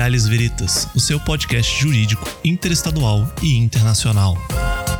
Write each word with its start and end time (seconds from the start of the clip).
Legales 0.00 0.26
Veritas, 0.26 0.88
o 0.94 0.98
seu 0.98 1.20
podcast 1.20 1.78
jurídico 1.78 2.26
interestadual 2.42 3.30
e 3.42 3.58
internacional. 3.58 4.34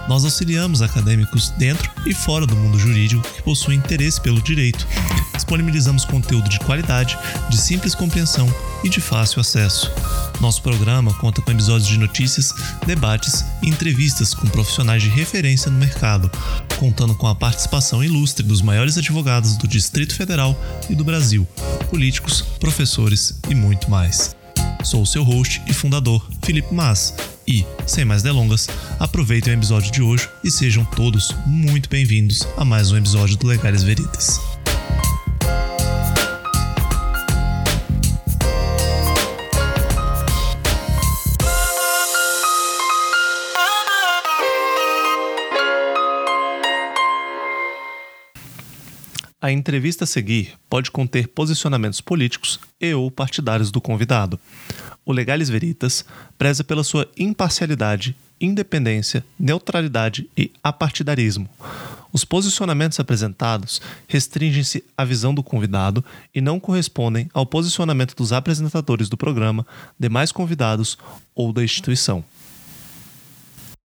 Nós 0.07 0.27
auxiliamos 0.27 0.83
acadêmicos 0.83 1.49
dentro 1.57 1.91
e 2.05 2.13
fora 2.13 2.47
do 2.47 2.55
mundo 2.55 2.79
jurídico 2.79 3.23
que 3.23 3.43
possuem 3.43 3.79
interesse 3.79 4.21
pelo 4.21 4.43
direito. 4.43 4.87
Disponibilizamos 5.35 6.05
conteúdo 6.05 6.51
de 6.51 6.59
qualidade, 6.59 7.19
de 7.49 7.57
simples 7.57 7.95
compreensão 7.95 8.47
e 8.85 8.91
de 8.91 9.01
fácil 9.01 9.41
acesso. 9.41 9.91
Nosso 10.39 10.61
programa 10.61 11.15
conta 11.15 11.41
com 11.41 11.51
episódios 11.51 11.89
de 11.89 11.99
notícias, 11.99 12.53
debates 12.87 13.43
e 13.63 13.71
entrevistas 13.71 14.35
com 14.35 14.47
profissionais 14.49 15.03
de 15.03 15.09
referência 15.09 15.71
no 15.71 15.79
mercado, 15.79 16.31
contando 16.79 17.15
com 17.15 17.27
a 17.27 17.35
participação 17.35 18.05
ilustre 18.05 18.45
dos 18.45 18.61
maiores 18.61 18.99
advogados 18.99 19.57
do 19.57 19.67
Distrito 19.67 20.15
Federal 20.15 20.55
e 20.91 20.95
do 20.95 21.05
Brasil, 21.05 21.49
políticos, 21.89 22.43
professores 22.61 23.41
e 23.49 23.55
muito 23.55 23.91
mais. 23.91 24.39
Sou 24.83 25.03
o 25.03 25.07
seu 25.07 25.23
host 25.23 25.63
e 25.67 25.75
fundador, 25.75 26.27
Felipe 26.43 26.73
Mas, 26.73 27.15
e, 27.47 27.65
sem 27.87 28.05
mais 28.05 28.23
delongas, 28.23 28.67
aproveitem 28.99 29.53
o 29.53 29.57
episódio 29.57 29.93
de 29.93 30.03
hoje 30.03 30.29
e 30.43 30.51
sejam 30.51 30.85
todos 30.85 31.35
muito 31.47 31.89
bem-vindos 31.89 32.47
a 32.57 32.65
mais 32.65 32.91
um 32.91 32.97
episódio 32.97 33.37
do 33.37 33.47
Legais 33.47 33.83
Veritas. 33.83 34.41
A 49.43 49.51
entrevista 49.51 50.05
a 50.05 50.07
seguir 50.07 50.53
pode 50.69 50.91
conter 50.91 51.29
posicionamentos 51.29 52.03
políticos 52.03 52.61
e 52.79 52.93
ou 52.93 53.11
partidários 53.11 53.71
do 53.71 53.81
convidado. 53.81 54.39
O 55.03 55.13
Legales 55.13 55.49
Veritas 55.49 56.05
preza 56.37 56.63
pela 56.63 56.85
sua 56.85 57.09
imparcialidade, 57.17 58.15
independência, 58.39 59.25
neutralidade 59.39 60.29
e 60.37 60.53
apartidarismo. 60.63 61.49
Os 62.13 62.23
posicionamentos 62.23 63.01
apresentados 63.01 63.81
restringem-se 64.07 64.85
à 64.95 65.07
visão 65.07 65.33
do 65.33 65.43
convidado 65.43 66.05
e 66.35 66.43
não 66.43 66.61
correspondem 66.61 67.31
ao 67.33 67.47
posicionamento 67.47 68.15
dos 68.15 68.35
apresentadores 68.35 69.09
do 69.09 69.17
programa, 69.17 69.67
demais 69.99 70.31
convidados 70.31 70.99
ou 71.35 71.51
da 71.51 71.65
instituição. 71.65 72.23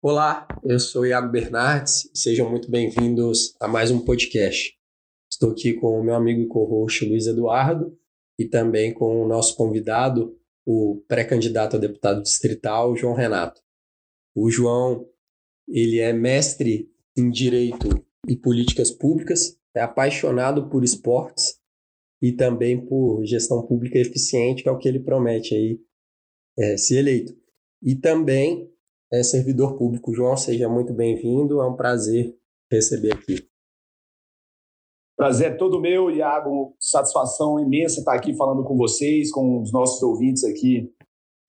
Olá, 0.03 0.49
eu 0.65 0.81
sou 0.81 1.07
Iago 1.07 1.29
Bernardes 1.29 2.11
sejam 2.13 2.51
muito 2.51 2.69
bem-vindos 2.69 3.55
a 3.61 3.69
mais 3.69 3.93
um 3.93 4.01
podcast. 4.01 4.75
Estou 5.35 5.51
aqui 5.51 5.73
com 5.73 5.99
o 5.99 6.05
meu 6.05 6.15
amigo 6.15 6.41
e 6.43 6.47
co-host 6.47 7.05
Luiz 7.05 7.27
Eduardo 7.27 7.99
e 8.39 8.45
também 8.45 8.95
com 8.95 9.21
o 9.21 9.27
nosso 9.27 9.57
convidado, 9.57 10.39
o 10.65 11.03
pré-candidato 11.09 11.75
a 11.75 11.79
deputado 11.79 12.23
distrital, 12.23 12.97
João 12.97 13.15
Renato. 13.15 13.61
O 14.33 14.49
João, 14.49 15.09
ele 15.67 15.99
é 15.99 16.13
mestre 16.13 16.89
em 17.17 17.31
Direito 17.31 17.89
e 18.29 18.37
Políticas 18.37 18.93
Públicas, 18.93 19.59
é 19.75 19.81
apaixonado 19.81 20.71
por 20.71 20.85
esportes 20.85 21.59
e 22.23 22.31
também 22.31 22.87
por 22.87 23.25
gestão 23.25 23.67
pública 23.67 23.99
eficiente, 23.99 24.63
que 24.63 24.69
é 24.69 24.73
o 24.73 24.79
que 24.79 24.89
ele 24.89 25.01
promete 25.01 25.53
aí 25.53 25.81
é, 26.57 26.77
se 26.77 26.95
eleito. 26.95 27.37
E 27.83 27.97
também 27.97 28.73
é 29.13 29.21
servidor 29.25 29.77
público. 29.77 30.15
João, 30.15 30.37
seja 30.37 30.69
muito 30.69 30.95
bem-vindo, 30.95 31.61
é 31.61 31.69
um 31.69 31.75
prazer 31.75 32.39
receber 32.71 33.15
aqui. 33.15 33.53
Prazer 35.25 35.53
é 35.53 35.55
todo 35.55 35.81
meu, 35.81 36.11
Iago. 36.11 36.77
Satisfação 36.79 37.59
imensa 37.59 38.01
estar 38.01 38.13
aqui 38.13 38.37
falando 38.37 38.63
com 38.63 38.77
vocês, 38.77 39.31
com 39.31 39.63
os 39.63 39.73
nossos 39.73 40.03
ouvintes 40.03 40.45
aqui 40.45 40.93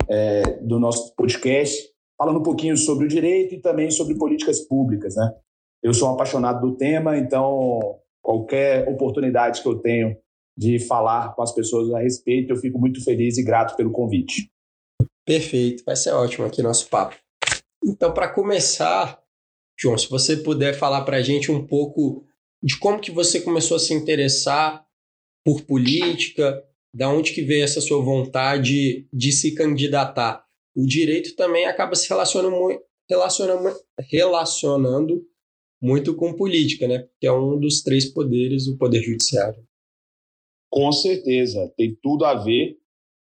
é, 0.08 0.62
do 0.62 0.80
nosso 0.80 1.14
podcast, 1.14 1.86
falando 2.18 2.40
um 2.40 2.42
pouquinho 2.42 2.78
sobre 2.78 3.04
o 3.04 3.10
direito 3.10 3.54
e 3.54 3.60
também 3.60 3.92
sobre 3.92 4.18
políticas 4.18 4.62
públicas, 4.62 5.18
né? 5.18 5.30
Eu 5.84 5.94
sou 5.94 6.08
um 6.08 6.14
apaixonado 6.14 6.66
do 6.66 6.78
tema, 6.78 7.18
então 7.18 8.00
qualquer 8.22 8.88
oportunidade 8.88 9.62
que 9.62 9.68
eu 9.68 9.78
tenho 9.80 10.16
de 10.58 10.80
falar 10.80 11.36
com 11.36 11.42
as 11.42 11.52
pessoas 11.52 11.94
a 11.94 12.00
respeito, 12.00 12.54
eu 12.54 12.58
fico 12.58 12.80
muito 12.80 13.04
feliz 13.04 13.38
e 13.38 13.44
grato 13.44 13.76
pelo 13.76 13.92
convite. 13.92 14.50
Perfeito, 15.26 15.84
vai 15.86 15.98
ser 15.98 16.12
ótimo 16.12 16.46
aqui 16.46 16.62
nosso 16.62 16.88
papo. 16.88 17.18
Então, 17.84 18.14
para 18.14 18.30
começar, 18.30 19.22
João, 19.78 19.98
se 19.98 20.10
você 20.10 20.38
puder 20.38 20.76
falar 20.76 21.02
para 21.02 21.18
a 21.18 21.22
gente 21.22 21.52
um 21.52 21.68
pouco 21.68 22.26
de 22.66 22.80
como 22.80 23.00
que 23.00 23.12
você 23.12 23.40
começou 23.42 23.78
a 23.78 23.80
se 23.80 23.94
interessar 23.94 24.84
por 25.46 25.62
política, 25.62 26.64
da 26.92 27.08
onde 27.10 27.32
que 27.32 27.44
veio 27.44 27.64
essa 27.64 27.80
sua 27.80 28.04
vontade 28.04 29.08
de 29.14 29.32
se 29.32 29.54
candidatar. 29.54 30.44
O 30.76 30.88
direito 30.88 31.36
também 31.36 31.68
acaba 31.68 31.94
se 31.94 32.10
relacionando, 32.10 32.58
relacionando, 33.08 33.80
relacionando 34.10 35.24
muito 35.80 36.16
com 36.16 36.36
política, 36.36 36.88
né? 36.88 37.08
Que 37.22 37.28
é 37.28 37.32
um 37.32 37.60
dos 37.60 37.84
três 37.84 38.12
poderes 38.12 38.66
do 38.66 38.76
poder 38.78 39.04
judiciário. 39.04 39.64
Com 40.72 40.92
certeza, 40.92 41.72
tem 41.78 41.96
tudo 42.02 42.26
a 42.26 42.34
ver 42.34 42.80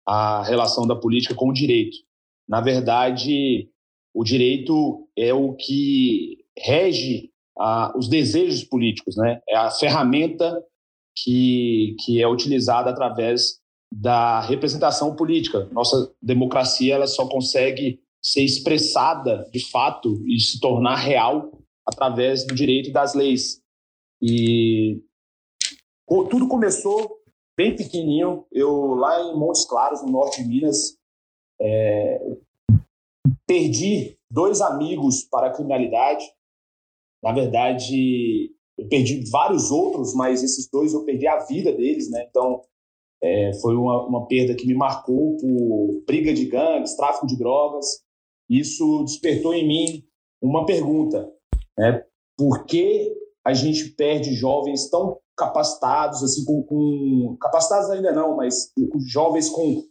a 0.07 0.43
relação 0.43 0.87
da 0.87 0.95
política 0.95 1.35
com 1.35 1.49
o 1.49 1.53
direito. 1.53 1.97
Na 2.49 2.59
verdade, 2.59 3.69
o 4.15 4.23
direito 4.23 5.07
é 5.15 5.31
o 5.31 5.53
que 5.53 6.43
rege 6.57 7.31
a, 7.59 7.93
os 7.97 8.07
desejos 8.07 8.63
políticos, 8.63 9.15
né? 9.17 9.41
É 9.47 9.55
a 9.55 9.71
ferramenta 9.71 10.63
que, 11.15 11.95
que 12.03 12.21
é 12.21 12.27
utilizada 12.27 12.89
através 12.89 13.59
da 13.91 14.41
representação 14.41 15.15
política. 15.15 15.65
Nossa 15.71 16.13
democracia 16.21 16.95
ela 16.95 17.07
só 17.07 17.27
consegue 17.27 17.99
ser 18.23 18.41
expressada 18.41 19.49
de 19.51 19.59
fato 19.69 20.23
e 20.27 20.39
se 20.39 20.59
tornar 20.59 20.95
real 20.95 21.51
através 21.87 22.45
do 22.45 22.53
direito 22.53 22.91
das 22.91 23.13
leis. 23.13 23.61
E 24.21 25.01
tudo 26.29 26.47
começou 26.47 27.17
bem 27.57 27.75
pequenininho. 27.75 28.45
Eu 28.51 28.93
lá 28.95 29.21
em 29.21 29.37
Montes 29.37 29.65
Claros, 29.65 30.01
no 30.01 30.11
norte 30.11 30.43
de 30.43 30.47
Minas, 30.47 30.97
é, 31.59 32.37
perdi 33.45 34.17
dois 34.29 34.61
amigos 34.61 35.23
para 35.23 35.47
a 35.47 35.53
criminalidade. 35.53 36.25
Na 37.23 37.31
verdade, 37.31 38.51
eu 38.77 38.87
perdi 38.87 39.29
vários 39.29 39.71
outros, 39.71 40.13
mas 40.13 40.43
esses 40.43 40.69
dois 40.69 40.93
eu 40.93 41.03
perdi 41.03 41.27
a 41.27 41.39
vida 41.45 41.73
deles, 41.73 42.09
né? 42.09 42.25
Então, 42.29 42.61
é, 43.21 43.51
foi 43.61 43.75
uma, 43.75 44.05
uma 44.05 44.27
perda 44.27 44.55
que 44.55 44.67
me 44.67 44.75
marcou 44.75 45.37
por 45.37 46.03
briga 46.05 46.33
de 46.33 46.45
gangues, 46.45 46.95
tráfico 46.95 47.25
de 47.25 47.37
drogas. 47.37 48.03
Isso 48.49 49.03
despertou 49.03 49.53
em 49.53 49.67
mim 49.67 50.03
uma 50.41 50.65
pergunta, 50.65 51.29
né? 51.77 52.03
Por 52.37 52.65
que 52.65 53.15
a 53.43 53.53
gente 53.53 53.89
perde 53.91 54.33
jovens 54.33 54.89
tão 54.89 55.19
capacitados, 55.35 56.23
assim, 56.23 56.43
com, 56.45 56.63
com 56.63 57.37
capacitados 57.39 57.89
ainda 57.89 58.11
não, 58.11 58.35
mas 58.35 58.71
jovens 59.07 59.49
com 59.49 59.83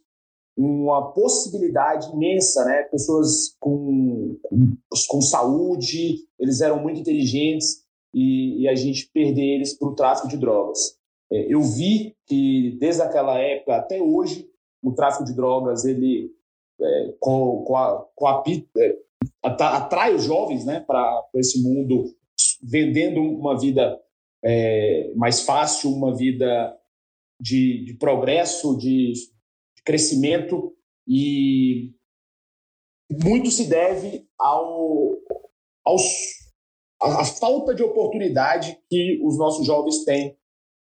uma 0.57 1.13
possibilidade 1.13 2.11
imensa, 2.13 2.65
né? 2.65 2.83
Pessoas 2.85 3.55
com, 3.61 4.39
com, 4.43 4.77
com 5.09 5.21
saúde, 5.21 6.25
eles 6.39 6.61
eram 6.61 6.83
muito 6.83 7.01
inteligentes 7.01 7.85
e, 8.15 8.63
e 8.63 8.69
a 8.69 8.75
gente 8.75 9.11
perder 9.13 9.57
eles 9.57 9.75
para 9.79 9.89
o 9.89 9.95
tráfico 9.95 10.29
de 10.29 10.39
drogas. 10.39 10.97
É, 11.31 11.53
eu 11.53 11.61
vi 11.61 12.17
que 12.27 12.77
desde 12.81 13.03
aquela 13.03 13.39
época 13.39 13.77
até 13.77 14.01
hoje 14.01 14.49
o 14.83 14.93
tráfico 14.93 15.25
de 15.25 15.35
drogas 15.35 15.85
ele 15.85 16.31
é, 16.81 17.15
com, 17.21 17.63
com 17.65 17.77
a, 17.77 18.07
com 18.15 18.27
a 18.27 18.43
é, 18.79 18.97
atrai 19.43 20.15
os 20.15 20.25
jovens, 20.25 20.65
né, 20.65 20.81
para 20.81 21.23
esse 21.35 21.63
mundo 21.63 22.05
vendendo 22.63 23.21
uma 23.21 23.59
vida 23.59 24.01
é, 24.45 25.13
mais 25.15 25.43
fácil, 25.43 25.93
uma 25.93 26.15
vida 26.15 26.75
de, 27.41 27.85
de 27.85 27.95
progresso, 27.95 28.77
de 28.77 29.13
crescimento 29.87 30.77
e 31.07 31.95
muito 33.23 33.51
se 33.53 33.69
deve 33.69 34.29
ao, 34.37 35.17
aos, 35.85 36.03
à 37.01 37.25
falta 37.25 37.73
de 37.73 37.85
oportunidade 37.85 38.79
que 38.91 39.21
os 39.23 39.39
nossos 39.39 39.65
jovens 39.65 40.05
têm 40.05 40.37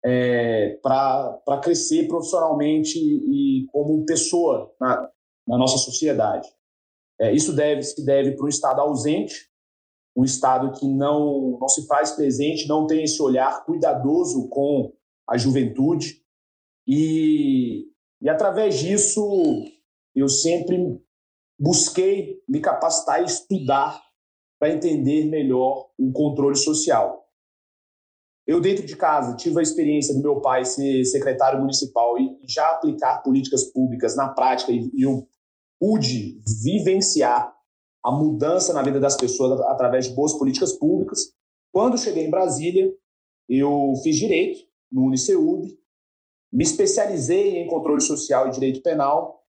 é, 0.05 0.79
para 0.81 1.59
crescer 1.61 2.07
profissionalmente 2.07 2.97
e 2.97 3.67
como 3.73 4.05
pessoa 4.05 4.73
na, 4.79 5.11
na 5.45 5.57
nossa 5.57 5.77
sociedade. 5.77 6.47
É, 7.19 7.33
isso 7.33 7.53
deve 7.53 7.83
se 7.83 8.05
deve 8.05 8.37
para 8.37 8.45
um 8.45 8.49
Estado 8.49 8.79
ausente, 8.79 9.49
um 10.15 10.23
Estado 10.23 10.71
que 10.79 10.87
não, 10.87 11.57
não 11.59 11.67
se 11.67 11.85
faz 11.87 12.11
presente, 12.11 12.67
não 12.67 12.87
tem 12.87 13.03
esse 13.03 13.21
olhar 13.21 13.65
cuidadoso 13.65 14.47
com 14.47 14.93
a 15.27 15.37
juventude 15.37 16.23
e 16.87 17.91
e 18.21 18.29
através 18.29 18.79
disso, 18.79 19.21
eu 20.15 20.27
sempre 20.27 20.99
busquei 21.59 22.41
me 22.47 22.59
capacitar 22.59 23.21
e 23.21 23.25
estudar 23.25 24.01
para 24.59 24.73
entender 24.73 25.25
melhor 25.25 25.89
o 25.97 26.11
controle 26.11 26.55
social. 26.55 27.25
eu 28.47 28.61
dentro 28.61 28.85
de 28.85 28.95
casa 28.95 29.35
tive 29.35 29.59
a 29.59 29.61
experiência 29.61 30.13
do 30.13 30.21
meu 30.21 30.39
pai 30.39 30.63
ser 30.63 31.03
secretário 31.03 31.59
municipal 31.59 32.17
e 32.17 32.39
já 32.47 32.65
aplicar 32.69 33.21
políticas 33.21 33.65
públicas 33.65 34.15
na 34.15 34.29
prática 34.29 34.71
e 34.71 34.89
eu 34.97 35.27
pude 35.79 36.41
vivenciar 36.63 37.53
a 38.03 38.11
mudança 38.11 38.73
na 38.73 38.81
vida 38.81 38.99
das 38.99 39.17
pessoas 39.17 39.59
através 39.61 40.07
de 40.07 40.15
boas 40.15 40.33
políticas 40.33 40.71
públicas. 40.73 41.33
Quando 41.73 41.97
cheguei 41.97 42.25
em 42.25 42.31
Brasília, 42.31 42.89
eu 43.49 43.93
fiz 44.01 44.15
direito 44.15 44.59
no 44.89 45.03
Uniceub, 45.07 45.67
me 46.57 46.63
especializei 46.63 47.59
em 47.59 47.68
controle 47.68 48.01
social 48.01 48.48
e 48.48 48.51
direito 48.51 48.81
penal, 48.81 49.45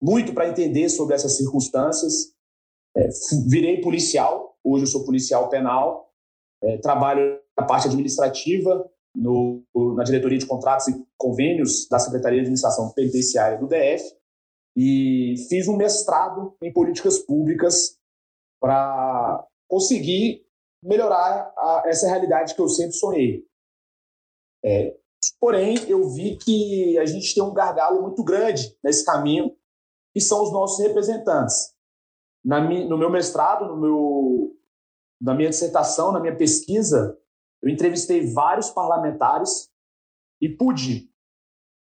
muito 0.00 0.32
para 0.32 0.48
entender 0.48 0.88
sobre 0.88 1.14
essas 1.14 1.36
circunstâncias. 1.36 2.32
É, 2.96 3.06
virei 3.46 3.82
policial, 3.82 4.56
hoje 4.64 4.84
eu 4.84 4.86
sou 4.86 5.04
policial 5.04 5.50
penal, 5.50 6.10
é, 6.62 6.78
trabalho 6.78 7.38
na 7.54 7.66
parte 7.66 7.86
administrativa, 7.86 8.90
no, 9.14 9.62
na 9.94 10.04
diretoria 10.04 10.38
de 10.38 10.46
contratos 10.46 10.88
e 10.88 11.06
convênios 11.18 11.86
da 11.86 11.98
Secretaria 11.98 12.38
de 12.38 12.44
Administração 12.44 12.90
Penitenciária 12.94 13.58
do 13.58 13.68
DF 13.68 14.02
e 14.74 15.34
fiz 15.50 15.68
um 15.68 15.76
mestrado 15.76 16.56
em 16.62 16.72
políticas 16.72 17.18
públicas 17.18 17.98
para 18.58 19.46
conseguir 19.68 20.46
melhorar 20.82 21.52
a, 21.58 21.82
essa 21.84 22.08
realidade 22.08 22.54
que 22.54 22.60
eu 22.62 22.70
sempre 22.70 22.94
sonhei. 22.94 23.44
É, 24.64 24.96
porém, 25.38 25.76
eu 25.88 26.08
vi 26.10 26.36
que 26.36 26.98
a 26.98 27.06
gente 27.06 27.34
tem 27.34 27.42
um 27.42 27.54
gargalo 27.54 28.02
muito 28.02 28.22
grande 28.24 28.76
nesse 28.82 29.04
caminho, 29.04 29.54
que 30.12 30.20
são 30.20 30.42
os 30.42 30.52
nossos 30.52 30.84
representantes. 30.84 31.74
Na, 32.44 32.60
no 32.60 32.98
meu 32.98 33.10
mestrado, 33.10 33.66
no 33.66 33.80
meu, 33.80 34.56
na 35.20 35.34
minha 35.34 35.50
dissertação, 35.50 36.12
na 36.12 36.20
minha 36.20 36.36
pesquisa, 36.36 37.18
eu 37.62 37.70
entrevistei 37.70 38.32
vários 38.32 38.70
parlamentares 38.70 39.70
e 40.40 40.48
pude 40.48 41.08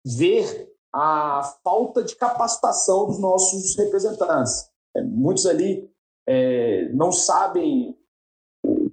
ver 0.06 0.74
a 0.94 1.44
falta 1.64 2.04
de 2.04 2.16
capacitação 2.16 3.08
dos 3.08 3.20
nossos 3.20 3.76
representantes. 3.78 4.72
É, 4.96 5.04
muitos 5.04 5.46
ali 5.46 5.92
é, 6.28 6.90
não 6.94 7.12
sabem 7.12 7.96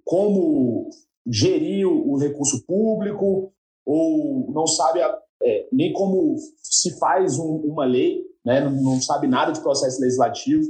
como 0.05 0.91
gerir 1.27 1.87
o 1.89 2.17
recurso 2.17 2.67
público 2.67 3.55
ou 3.87 4.51
não 4.53 4.67
sabe 4.67 5.01
é, 5.43 5.69
nem 5.73 5.93
como 5.93 6.37
se 6.63 6.99
faz 6.99 7.39
um, 7.39 7.57
uma 7.57 7.85
lei, 7.85 8.25
né? 8.45 8.61
não, 8.61 8.71
não, 8.71 9.01
sabe 9.01 9.27
nada 9.27 9.53
de 9.53 9.61
processo 9.61 10.01
legislativo. 10.01 10.65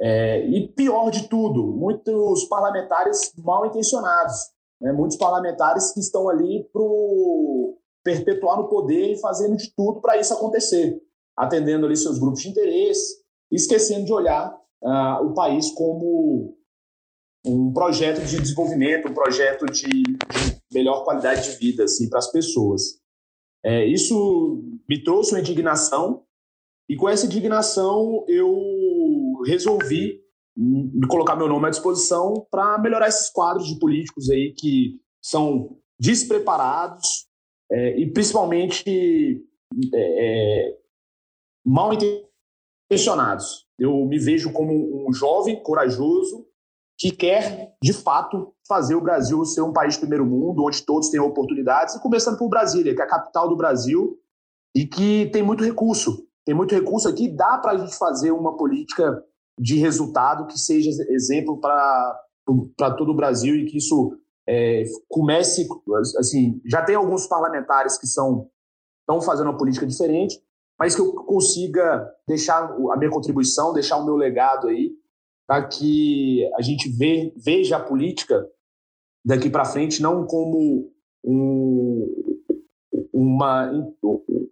É, 0.00 0.46
e 0.46 0.68
pior 0.68 1.10
de 1.10 1.28
tudo, 1.28 1.66
muitos 1.66 2.44
parlamentares 2.44 3.32
mal 3.36 3.66
intencionados, 3.66 4.36
né? 4.80 4.92
muitos 4.92 5.16
parlamentares 5.16 5.92
que 5.92 6.00
estão 6.00 6.28
ali 6.28 6.64
para 6.72 6.82
perpetuar 8.02 8.56
no 8.56 8.68
poder 8.68 9.12
e 9.12 9.20
fazendo 9.20 9.56
de 9.56 9.70
tudo 9.74 10.00
para 10.00 10.18
isso 10.18 10.32
acontecer, 10.32 11.00
atendendo 11.36 11.84
ali 11.84 11.96
seus 11.96 12.18
grupos 12.18 12.42
de 12.42 12.48
interesse, 12.48 13.20
esquecendo 13.50 14.06
de 14.06 14.12
olhar 14.12 14.56
uh, 14.82 15.26
o 15.26 15.34
país 15.34 15.70
como 15.72 16.56
um 17.44 17.72
projeto 17.72 18.24
de 18.24 18.40
desenvolvimento, 18.40 19.08
um 19.08 19.14
projeto 19.14 19.66
de, 19.66 19.88
de 19.88 20.49
melhor 20.72 21.04
qualidade 21.04 21.50
de 21.50 21.56
vida 21.58 21.84
assim, 21.84 22.08
para 22.08 22.18
as 22.18 22.30
pessoas. 22.30 23.00
É, 23.64 23.84
isso 23.86 24.62
me 24.88 25.02
trouxe 25.02 25.32
uma 25.32 25.40
indignação 25.40 26.24
e 26.88 26.96
com 26.96 27.08
essa 27.08 27.26
indignação 27.26 28.24
eu 28.26 29.42
resolvi 29.46 30.20
me 30.56 31.06
colocar 31.06 31.36
meu 31.36 31.48
nome 31.48 31.66
à 31.66 31.70
disposição 31.70 32.46
para 32.50 32.78
melhorar 32.78 33.08
esses 33.08 33.30
quadros 33.30 33.68
de 33.68 33.78
políticos 33.78 34.28
aí 34.28 34.52
que 34.56 35.00
são 35.22 35.78
despreparados, 35.98 37.28
é, 37.70 38.00
e 38.00 38.10
principalmente 38.10 39.40
é, 39.94 40.66
é, 40.66 40.78
mal 41.64 41.92
intencionados. 42.90 43.66
Eu 43.78 44.04
me 44.06 44.18
vejo 44.18 44.52
como 44.52 45.08
um 45.08 45.12
jovem 45.12 45.62
corajoso 45.62 46.46
que 47.00 47.10
quer, 47.10 47.74
de 47.82 47.94
fato, 47.94 48.52
fazer 48.68 48.94
o 48.94 49.00
Brasil 49.00 49.42
ser 49.46 49.62
um 49.62 49.72
país 49.72 49.94
de 49.94 50.00
primeiro 50.00 50.26
mundo, 50.26 50.62
onde 50.62 50.84
todos 50.84 51.08
têm 51.08 51.18
oportunidades, 51.18 51.94
e 51.94 52.02
começando 52.02 52.36
por 52.36 52.50
Brasília, 52.50 52.94
que 52.94 53.00
é 53.00 53.04
a 53.04 53.08
capital 53.08 53.48
do 53.48 53.56
Brasil 53.56 54.18
e 54.76 54.86
que 54.86 55.30
tem 55.32 55.42
muito 55.42 55.64
recurso. 55.64 56.26
Tem 56.44 56.54
muito 56.54 56.74
recurso 56.74 57.08
aqui, 57.08 57.34
dá 57.34 57.56
para 57.56 57.72
a 57.72 57.78
gente 57.78 57.96
fazer 57.96 58.32
uma 58.32 58.54
política 58.54 59.24
de 59.58 59.76
resultado 59.76 60.46
que 60.46 60.58
seja 60.58 60.90
exemplo 61.08 61.58
para 61.58 62.20
todo 62.98 63.12
o 63.12 63.16
Brasil 63.16 63.54
e 63.54 63.64
que 63.64 63.78
isso 63.78 64.14
é, 64.46 64.84
comece, 65.08 65.66
assim, 66.18 66.60
já 66.66 66.82
tem 66.82 66.96
alguns 66.96 67.26
parlamentares 67.26 67.96
que 67.96 68.06
são 68.06 68.50
estão 69.00 69.22
fazendo 69.22 69.48
uma 69.48 69.56
política 69.56 69.86
diferente, 69.86 70.40
mas 70.78 70.94
que 70.94 71.00
eu 71.00 71.12
consiga 71.14 72.08
deixar 72.28 72.62
a 72.62 72.96
minha 72.96 73.10
contribuição, 73.10 73.72
deixar 73.72 73.96
o 73.96 74.04
meu 74.04 74.16
legado 74.16 74.68
aí, 74.68 74.92
para 75.50 75.64
que 75.64 76.48
a 76.54 76.62
gente 76.62 76.88
ve, 76.88 77.32
veja 77.36 77.76
a 77.76 77.82
política 77.82 78.48
daqui 79.24 79.50
para 79.50 79.64
frente 79.64 80.00
não 80.00 80.24
como 80.24 80.92
um, 81.24 82.38
uma, 83.12 83.68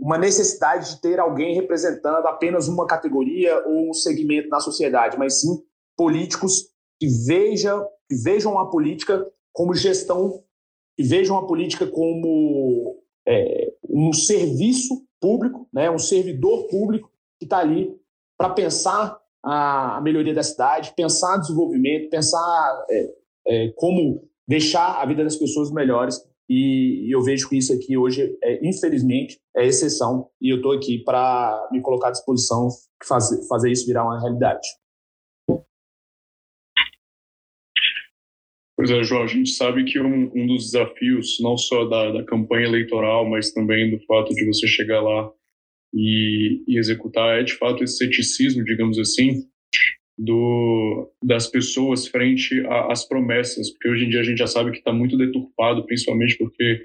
uma 0.01 0.19
necessidade 0.19 0.97
de 0.97 1.01
ter 1.01 1.21
alguém 1.21 1.55
representando 1.55 2.27
apenas 2.27 2.67
uma 2.67 2.85
categoria 2.85 3.65
ou 3.65 3.91
um 3.91 3.95
segmento 3.95 4.49
na 4.49 4.59
sociedade, 4.59 5.17
mas 5.17 5.41
sim 5.41 5.63
políticos 5.97 6.69
que 6.99 7.07
vejam, 7.07 7.87
que 8.09 8.17
vejam 8.17 8.59
a 8.59 8.69
política 8.69 9.25
como 9.53 9.77
gestão 9.77 10.43
e 10.99 11.05
vejam 11.05 11.39
a 11.39 11.47
política 11.47 11.87
como 11.87 13.01
é, 13.25 13.73
um 13.89 14.13
serviço 14.13 15.07
público, 15.21 15.69
né, 15.73 15.89
um 15.89 15.99
servidor 15.99 16.67
público 16.67 17.09
que 17.39 17.45
está 17.45 17.59
ali 17.59 17.97
para 18.37 18.51
pensar 18.51 19.17
a, 19.45 20.01
melhoria 20.03 20.35
da 20.35 20.43
cidade, 20.43 20.93
pensar 20.97 21.39
desenvolvimento, 21.39 22.11
pensar 22.11 22.87
é, 22.91 23.15
é, 23.47 23.73
como 23.77 24.29
deixar 24.47 25.01
a 25.01 25.07
vida 25.07 25.25
das 25.25 25.37
pessoas 25.37 25.71
melhores. 25.71 26.19
E, 26.49 27.07
e 27.07 27.15
eu 27.15 27.23
vejo 27.23 27.49
que 27.49 27.59
isso 27.59 27.73
aqui 27.73 27.97
hoje, 27.97 28.37
é, 28.43 28.67
infelizmente, 28.67 29.39
é 29.55 29.67
exceção. 29.67 30.29
E 30.41 30.51
eu 30.51 30.57
estou 30.57 30.73
aqui 30.73 31.03
para 31.05 31.69
me 31.71 31.81
colocar 31.83 32.09
à 32.09 32.13
disposição 32.13 32.69
fazer, 33.07 33.47
fazer 33.47 33.71
isso 33.71 33.87
virar 33.87 34.05
uma 34.05 34.21
realidade. 34.21 34.67
Pois 38.79 38.93
é, 38.93 39.03
João, 39.03 39.25
a 39.25 39.27
gente 39.27 39.51
sabe 39.51 39.85
que 39.85 39.99
um, 39.99 40.31
um 40.33 40.47
dos 40.47 40.71
desafios, 40.71 41.39
não 41.41 41.59
só 41.59 41.85
da, 41.87 42.13
da, 42.13 42.25
campanha 42.25 42.69
eleitoral, 42.69 43.29
mas 43.29 43.53
também 43.53 43.91
do 43.91 43.99
fato 44.07 44.33
de 44.33 44.47
você 44.47 44.69
chegar 44.69 45.01
lá 45.01 45.33
e, 45.93 46.63
e 46.67 46.79
executar, 46.79 47.41
é 47.41 47.43
de 47.43 47.55
fato 47.55 47.83
esse 47.83 47.97
ceticismo, 47.97 48.65
digamos 48.65 48.99
assim, 48.99 49.45
do, 50.17 51.13
das 51.23 51.47
pessoas 51.47 52.09
frente 52.09 52.63
às 52.69 53.07
promessas, 53.07 53.71
porque 53.71 53.89
hoje 53.89 54.05
em 54.05 54.09
dia 54.09 54.21
a 54.21 54.25
gente 54.25 54.39
já 54.39 54.47
sabe 54.47 54.73
que 54.73 54.79
está 54.79 54.93
muito 54.93 55.17
deturpado, 55.17 55.87
principalmente 55.87 56.37
porque 56.37 56.83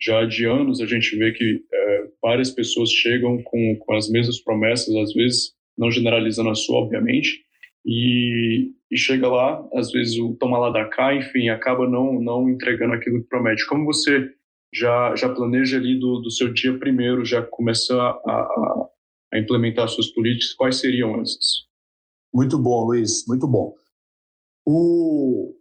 já 0.00 0.24
de 0.24 0.44
anos 0.44 0.80
a 0.80 0.86
gente 0.86 1.16
vê 1.16 1.30
que 1.30 1.62
é, 1.72 2.04
várias 2.20 2.50
pessoas 2.50 2.90
chegam 2.90 3.40
com, 3.42 3.76
com 3.76 3.94
as 3.94 4.10
mesmas 4.10 4.42
promessas, 4.42 4.94
às 4.96 5.12
vezes 5.12 5.52
não 5.78 5.90
generalizando 5.90 6.50
a 6.50 6.54
sua, 6.54 6.80
obviamente, 6.80 7.44
e, 7.86 8.72
e 8.90 8.96
chega 8.96 9.28
lá, 9.28 9.64
às 9.74 9.90
vezes 9.92 10.18
o 10.18 10.34
toma 10.34 10.58
lá 10.58 10.70
da 10.70 10.84
cá, 10.86 11.14
enfim, 11.14 11.48
acaba 11.48 11.88
não, 11.88 12.20
não 12.20 12.48
entregando 12.48 12.94
aquilo 12.94 13.22
que 13.22 13.28
promete. 13.28 13.66
Como 13.66 13.84
você 13.84 14.30
já, 14.72 15.14
já 15.14 15.28
planeja 15.28 15.76
ali 15.76 15.98
do, 15.98 16.20
do 16.20 16.30
seu 16.30 16.52
dia 16.52 16.78
primeiro, 16.78 17.24
já 17.24 17.42
começar 17.42 18.18
a, 18.26 18.88
a, 19.32 19.38
implementar 19.38 19.88
suas 19.88 20.08
políticas, 20.08 20.54
quais 20.54 20.76
seriam 20.76 21.20
essas? 21.20 21.66
Muito 22.32 22.58
bom, 22.58 22.86
Luiz, 22.86 23.24
muito 23.28 23.46
bom. 23.46 23.74
O, 24.66 25.54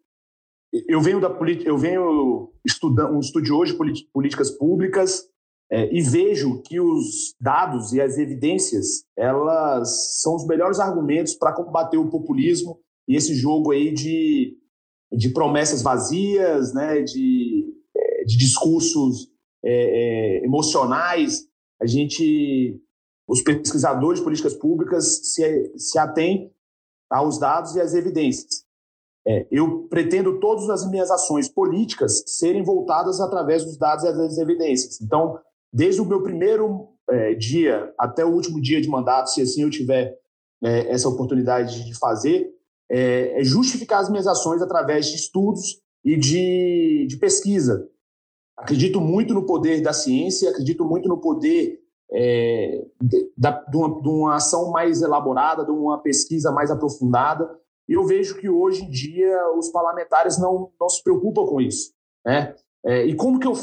eu 0.87 1.01
venho 1.01 1.19
da 1.19 1.27
eu 1.65 1.77
venho 1.77 2.53
estudando 2.65 3.19
estudioso 3.19 3.77
de 3.91 4.05
políticas 4.13 4.51
públicas 4.51 5.27
é, 5.69 5.93
e 5.93 6.01
vejo 6.01 6.61
que 6.61 6.79
os 6.79 7.35
dados 7.39 7.93
e 7.93 8.01
as 8.01 8.17
evidências 8.17 9.03
elas 9.17 10.21
são 10.21 10.35
os 10.35 10.45
melhores 10.45 10.79
argumentos 10.79 11.33
para 11.33 11.53
combater 11.53 11.97
o 11.97 12.09
populismo 12.09 12.79
e 13.07 13.15
esse 13.15 13.33
jogo 13.33 13.71
aí 13.71 13.91
de, 13.91 14.55
de 15.11 15.29
promessas 15.29 15.81
vazias, 15.81 16.73
né, 16.73 17.01
de, 17.01 17.50
de 18.31 18.38
discursos 18.38 19.29
é, 19.63 20.39
é, 20.41 20.45
emocionais. 20.45 21.47
A 21.81 21.85
gente, 21.85 22.79
os 23.27 23.41
pesquisadores 23.41 24.19
de 24.19 24.23
políticas 24.23 24.53
públicas 24.53 25.33
se, 25.33 25.77
se 25.77 26.00
atêm 26.00 26.51
aos 27.09 27.38
dados 27.38 27.75
e 27.75 27.81
às 27.81 27.93
evidências. 27.93 28.63
É, 29.27 29.45
eu 29.51 29.88
pretendo 29.88 30.39
todas 30.39 30.69
as 30.69 30.89
minhas 30.89 31.11
ações 31.11 31.47
políticas 31.47 32.23
serem 32.25 32.63
voltadas 32.63 33.19
através 33.19 33.63
dos 33.63 33.77
dados 33.77 34.03
e 34.03 34.11
das 34.11 34.38
evidências. 34.38 35.00
Então, 35.01 35.38
desde 35.71 36.01
o 36.01 36.05
meu 36.05 36.23
primeiro 36.23 36.89
é, 37.09 37.35
dia 37.35 37.93
até 38.00 38.25
o 38.25 38.33
último 38.33 38.59
dia 38.59 38.81
de 38.81 38.88
mandato, 38.88 39.29
se 39.29 39.41
assim 39.41 39.61
eu 39.61 39.69
tiver 39.69 40.17
é, 40.63 40.91
essa 40.91 41.09
oportunidade 41.09 41.85
de 41.85 41.97
fazer, 41.97 42.50
é, 42.89 43.39
é, 43.39 43.43
justificar 43.43 44.01
as 44.01 44.09
minhas 44.09 44.27
ações 44.27 44.61
através 44.61 45.07
de 45.07 45.15
estudos 45.15 45.81
e 46.03 46.17
de, 46.17 47.05
de 47.07 47.17
pesquisa. 47.17 47.88
Acredito 48.61 49.01
muito 49.01 49.33
no 49.33 49.45
poder 49.45 49.81
da 49.81 49.91
ciência, 49.91 50.49
acredito 50.49 50.85
muito 50.85 51.09
no 51.09 51.19
poder 51.19 51.79
é, 52.11 52.85
de, 53.01 53.31
de, 53.37 53.77
uma, 53.77 54.01
de 54.01 54.09
uma 54.09 54.35
ação 54.35 54.71
mais 54.71 55.01
elaborada, 55.01 55.65
de 55.65 55.71
uma 55.71 55.97
pesquisa 55.97 56.51
mais 56.51 56.69
aprofundada. 56.69 57.49
E 57.89 57.93
eu 57.93 58.05
vejo 58.05 58.37
que 58.39 58.47
hoje 58.47 58.83
em 58.83 58.89
dia 58.89 59.35
os 59.57 59.69
parlamentares 59.69 60.39
não, 60.39 60.71
não 60.79 60.87
se 60.87 61.03
preocupam 61.03 61.45
com 61.45 61.59
isso. 61.59 61.91
Né? 62.25 62.55
É, 62.85 63.05
e 63.05 63.15
como 63.15 63.39
que 63.39 63.47
eu. 63.47 63.53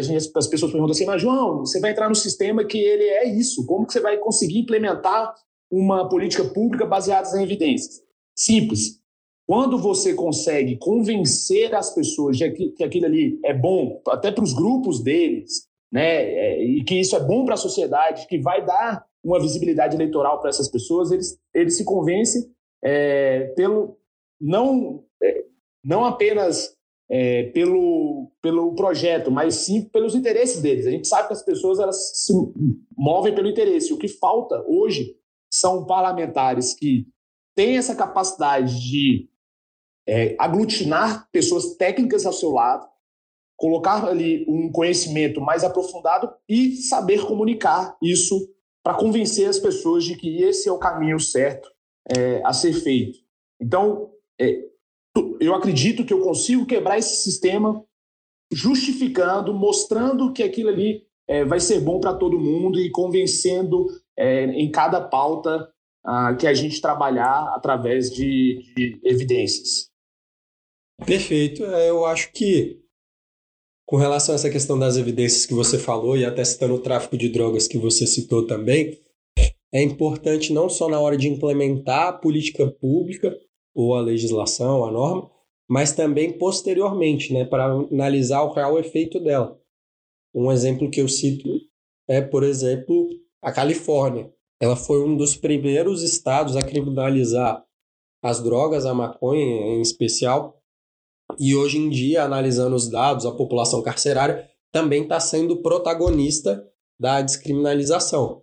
Gente, 0.00 0.30
as 0.36 0.46
pessoas 0.46 0.72
perguntam 0.72 0.92
assim, 0.92 1.06
mas 1.06 1.20
João, 1.20 1.58
você 1.58 1.80
vai 1.80 1.90
entrar 1.90 2.08
no 2.08 2.14
sistema 2.14 2.64
que 2.64 2.78
ele 2.78 3.04
é 3.04 3.28
isso. 3.28 3.66
Como 3.66 3.86
que 3.86 3.92
você 3.92 4.00
vai 4.00 4.16
conseguir 4.18 4.60
implementar 4.60 5.34
uma 5.70 6.08
política 6.08 6.44
pública 6.44 6.86
baseada 6.86 7.28
em 7.38 7.42
evidências? 7.42 8.02
Simples. 8.34 9.00
Quando 9.48 9.78
você 9.78 10.12
consegue 10.12 10.76
convencer 10.76 11.74
as 11.74 11.94
pessoas 11.94 12.36
de 12.36 12.50
que, 12.50 12.68
que 12.72 12.84
aquilo 12.84 13.06
ali 13.06 13.40
é 13.42 13.54
bom, 13.54 13.98
até 14.08 14.30
para 14.30 14.44
os 14.44 14.52
grupos 14.52 15.02
deles, 15.02 15.66
né, 15.90 16.22
é, 16.22 16.62
e 16.62 16.84
que 16.84 17.00
isso 17.00 17.16
é 17.16 17.20
bom 17.20 17.46
para 17.46 17.54
a 17.54 17.56
sociedade, 17.56 18.26
que 18.26 18.38
vai 18.38 18.62
dar 18.62 19.06
uma 19.24 19.40
visibilidade 19.40 19.96
eleitoral 19.96 20.38
para 20.38 20.50
essas 20.50 20.68
pessoas, 20.68 21.10
eles, 21.10 21.40
eles 21.54 21.78
se 21.78 21.84
convencem 21.86 22.42
é, 22.84 23.44
pelo 23.56 23.96
não 24.38 25.02
é, 25.22 25.44
não 25.82 26.04
apenas 26.04 26.76
é, 27.10 27.44
pelo, 27.44 28.30
pelo 28.42 28.74
projeto, 28.74 29.30
mas 29.30 29.54
sim 29.54 29.82
pelos 29.88 30.14
interesses 30.14 30.60
deles. 30.60 30.86
A 30.86 30.90
gente 30.90 31.08
sabe 31.08 31.28
que 31.28 31.32
as 31.32 31.42
pessoas 31.42 31.78
elas 31.78 32.18
se 32.22 32.34
movem 32.94 33.34
pelo 33.34 33.48
interesse. 33.48 33.94
O 33.94 33.98
que 33.98 34.08
falta 34.08 34.62
hoje 34.68 35.16
são 35.50 35.86
parlamentares 35.86 36.74
que 36.74 37.06
têm 37.56 37.78
essa 37.78 37.96
capacidade 37.96 38.78
de 38.78 39.26
é, 40.08 40.34
aglutinar 40.38 41.28
pessoas 41.30 41.76
técnicas 41.76 42.24
ao 42.24 42.32
seu 42.32 42.50
lado, 42.50 42.88
colocar 43.54 44.06
ali 44.06 44.46
um 44.48 44.72
conhecimento 44.72 45.38
mais 45.38 45.62
aprofundado 45.62 46.32
e 46.48 46.76
saber 46.76 47.26
comunicar 47.26 47.94
isso 48.00 48.48
para 48.82 48.94
convencer 48.94 49.46
as 49.46 49.58
pessoas 49.58 50.04
de 50.04 50.16
que 50.16 50.42
esse 50.42 50.66
é 50.66 50.72
o 50.72 50.78
caminho 50.78 51.20
certo 51.20 51.68
é, 52.16 52.40
a 52.42 52.54
ser 52.54 52.72
feito. 52.72 53.18
Então, 53.60 54.10
é, 54.40 54.64
eu 55.40 55.54
acredito 55.54 56.06
que 56.06 56.12
eu 56.12 56.22
consigo 56.22 56.64
quebrar 56.64 56.96
esse 56.96 57.16
sistema 57.16 57.84
justificando, 58.50 59.52
mostrando 59.52 60.32
que 60.32 60.42
aquilo 60.42 60.70
ali 60.70 61.06
é, 61.28 61.44
vai 61.44 61.60
ser 61.60 61.80
bom 61.80 62.00
para 62.00 62.14
todo 62.14 62.40
mundo 62.40 62.80
e 62.80 62.90
convencendo 62.90 63.86
é, 64.16 64.44
em 64.44 64.70
cada 64.70 65.02
pauta 65.02 65.68
ah, 66.02 66.34
que 66.34 66.46
a 66.46 66.54
gente 66.54 66.80
trabalhar 66.80 67.52
através 67.54 68.10
de, 68.10 68.72
de 68.74 68.98
evidências. 69.04 69.90
Perfeito. 71.04 71.64
É, 71.64 71.90
eu 71.90 72.04
acho 72.04 72.32
que 72.32 72.80
com 73.86 73.96
relação 73.96 74.34
a 74.34 74.36
essa 74.36 74.50
questão 74.50 74.78
das 74.78 74.96
evidências 74.96 75.46
que 75.46 75.54
você 75.54 75.78
falou 75.78 76.16
e 76.16 76.24
até 76.24 76.44
citando 76.44 76.74
o 76.74 76.80
tráfico 76.80 77.16
de 77.16 77.30
drogas 77.30 77.66
que 77.66 77.78
você 77.78 78.06
citou 78.06 78.46
também, 78.46 79.00
é 79.72 79.82
importante 79.82 80.52
não 80.52 80.68
só 80.68 80.88
na 80.88 81.00
hora 81.00 81.16
de 81.16 81.28
implementar 81.28 82.08
a 82.08 82.12
política 82.12 82.66
pública 82.70 83.34
ou 83.74 83.94
a 83.94 84.00
legislação, 84.00 84.84
a 84.84 84.90
norma, 84.90 85.30
mas 85.68 85.92
também 85.92 86.36
posteriormente, 86.36 87.32
né, 87.32 87.44
para 87.44 87.64
analisar 87.64 88.42
o 88.42 88.52
real 88.52 88.78
efeito 88.78 89.20
dela. 89.20 89.58
Um 90.34 90.52
exemplo 90.52 90.90
que 90.90 91.00
eu 91.00 91.08
cito 91.08 91.48
é, 92.06 92.20
por 92.20 92.42
exemplo, 92.42 93.08
a 93.42 93.52
Califórnia. 93.52 94.30
Ela 94.60 94.76
foi 94.76 95.02
um 95.02 95.16
dos 95.16 95.36
primeiros 95.36 96.02
estados 96.02 96.56
a 96.56 96.62
criminalizar 96.62 97.64
as 98.22 98.42
drogas, 98.42 98.84
a 98.84 98.92
maconha 98.92 99.44
em 99.44 99.80
especial, 99.80 100.57
e 101.38 101.54
hoje 101.54 101.78
em 101.78 101.90
dia, 101.90 102.24
analisando 102.24 102.76
os 102.76 102.88
dados, 102.88 103.26
a 103.26 103.32
população 103.32 103.82
carcerária 103.82 104.48
também 104.72 105.02
está 105.02 105.18
sendo 105.18 105.62
protagonista 105.62 106.64
da 106.98 107.20
descriminalização. 107.20 108.42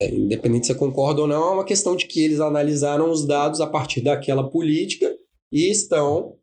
É, 0.00 0.12
independente 0.12 0.66
se 0.66 0.72
você 0.72 0.78
concorda 0.78 1.22
ou 1.22 1.26
não, 1.26 1.50
é 1.50 1.54
uma 1.54 1.64
questão 1.64 1.94
de 1.96 2.06
que 2.06 2.22
eles 2.24 2.40
analisaram 2.40 3.10
os 3.10 3.26
dados 3.26 3.60
a 3.60 3.66
partir 3.66 4.00
daquela 4.00 4.48
política 4.48 5.14
e 5.52 5.70
estão 5.70 6.36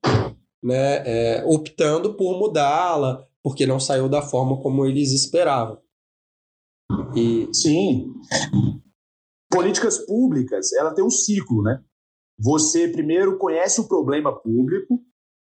né, 0.64 1.04
é, 1.06 1.44
optando 1.46 2.16
por 2.16 2.38
mudá-la, 2.40 3.26
porque 3.44 3.66
não 3.66 3.80
saiu 3.80 4.08
da 4.08 4.22
forma 4.22 4.62
como 4.62 4.86
eles 4.86 5.12
esperavam. 5.12 5.80
E... 7.16 7.50
Sim. 7.54 8.14
Políticas 9.50 9.98
públicas, 10.06 10.72
ela 10.74 10.94
tem 10.94 11.04
um 11.04 11.10
ciclo, 11.10 11.62
né? 11.62 11.84
Você 12.40 12.88
primeiro 12.88 13.38
conhece 13.38 13.82
o 13.82 13.88
problema 13.88 14.34
público, 14.34 15.04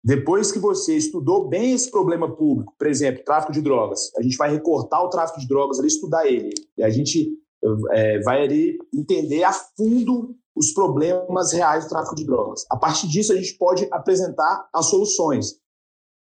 depois 0.04 0.52
que 0.52 0.60
você 0.60 0.96
estudou 0.96 1.50
bem 1.50 1.74
esse 1.74 1.92
problema 1.92 2.34
público, 2.34 2.74
por 2.78 2.88
exemplo, 2.88 3.24
tráfico 3.24 3.52
de 3.52 3.62
drogas, 3.62 4.12
a 4.18 4.22
gente 4.22 4.38
vai 4.38 4.52
recortar 4.52 5.04
o 5.04 5.10
tráfico 5.10 5.40
de 5.40 5.48
drogas, 5.48 5.80
ali, 5.80 5.88
estudar 5.88 6.26
ele. 6.26 6.54
E 6.78 6.84
a 6.84 6.90
gente 6.90 7.30
é, 7.92 8.20
vai 8.22 8.44
ali 8.44 8.78
entender 8.94 9.44
a 9.44 9.52
fundo 9.52 10.36
os 10.56 10.72
problemas 10.74 11.52
reais 11.52 11.86
do 11.86 11.90
tráfico 11.90 12.16
de 12.16 12.26
drogas. 12.26 12.66
A 12.70 12.78
partir 12.78 13.08
disso, 13.08 13.32
a 13.32 13.36
gente 13.36 13.58
pode 13.58 13.88
apresentar 13.92 14.68
as 14.74 14.88
soluções. 14.88 15.56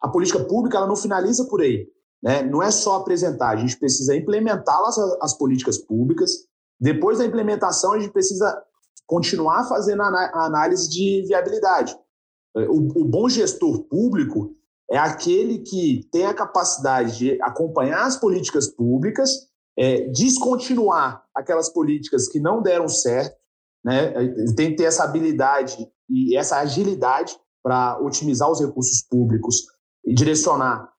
A 0.00 0.08
política 0.08 0.44
pública 0.44 0.78
ela 0.78 0.86
não 0.86 0.96
finaliza 0.96 1.46
por 1.46 1.62
aí. 1.62 1.86
Né? 2.22 2.42
Não 2.42 2.62
é 2.62 2.70
só 2.70 2.96
apresentar, 2.96 3.50
a 3.50 3.56
gente 3.56 3.78
precisa 3.78 4.16
implementar 4.16 4.78
as, 4.80 4.98
as 5.22 5.38
políticas 5.38 5.78
públicas. 5.78 6.30
Depois 6.80 7.18
da 7.18 7.24
implementação, 7.24 7.92
a 7.92 7.98
gente 7.98 8.12
precisa 8.12 8.62
continuar 9.06 9.68
fazendo 9.68 10.02
a 10.02 10.44
análise 10.44 10.90
de 10.90 11.24
viabilidade. 11.26 11.96
O, 12.64 13.02
o 13.02 13.04
bom 13.04 13.28
gestor 13.28 13.84
público 13.84 14.54
é 14.90 14.96
aquele 14.96 15.58
que 15.58 16.08
tem 16.10 16.26
a 16.26 16.34
capacidade 16.34 17.18
de 17.18 17.42
acompanhar 17.42 18.06
as 18.06 18.16
políticas 18.16 18.68
públicas, 18.68 19.30
é, 19.76 20.08
descontinuar 20.08 21.24
aquelas 21.34 21.68
políticas 21.68 22.28
que 22.28 22.40
não 22.40 22.62
deram 22.62 22.88
certo, 22.88 23.36
né? 23.84 24.14
Ele 24.16 24.54
tem 24.54 24.70
que 24.70 24.76
ter 24.76 24.84
essa 24.84 25.04
habilidade 25.04 25.76
e 26.08 26.36
essa 26.36 26.58
agilidade 26.58 27.36
para 27.62 28.00
otimizar 28.00 28.50
os 28.50 28.60
recursos 28.60 29.02
públicos 29.02 29.56
e 30.04 30.14
direcionar 30.14 30.92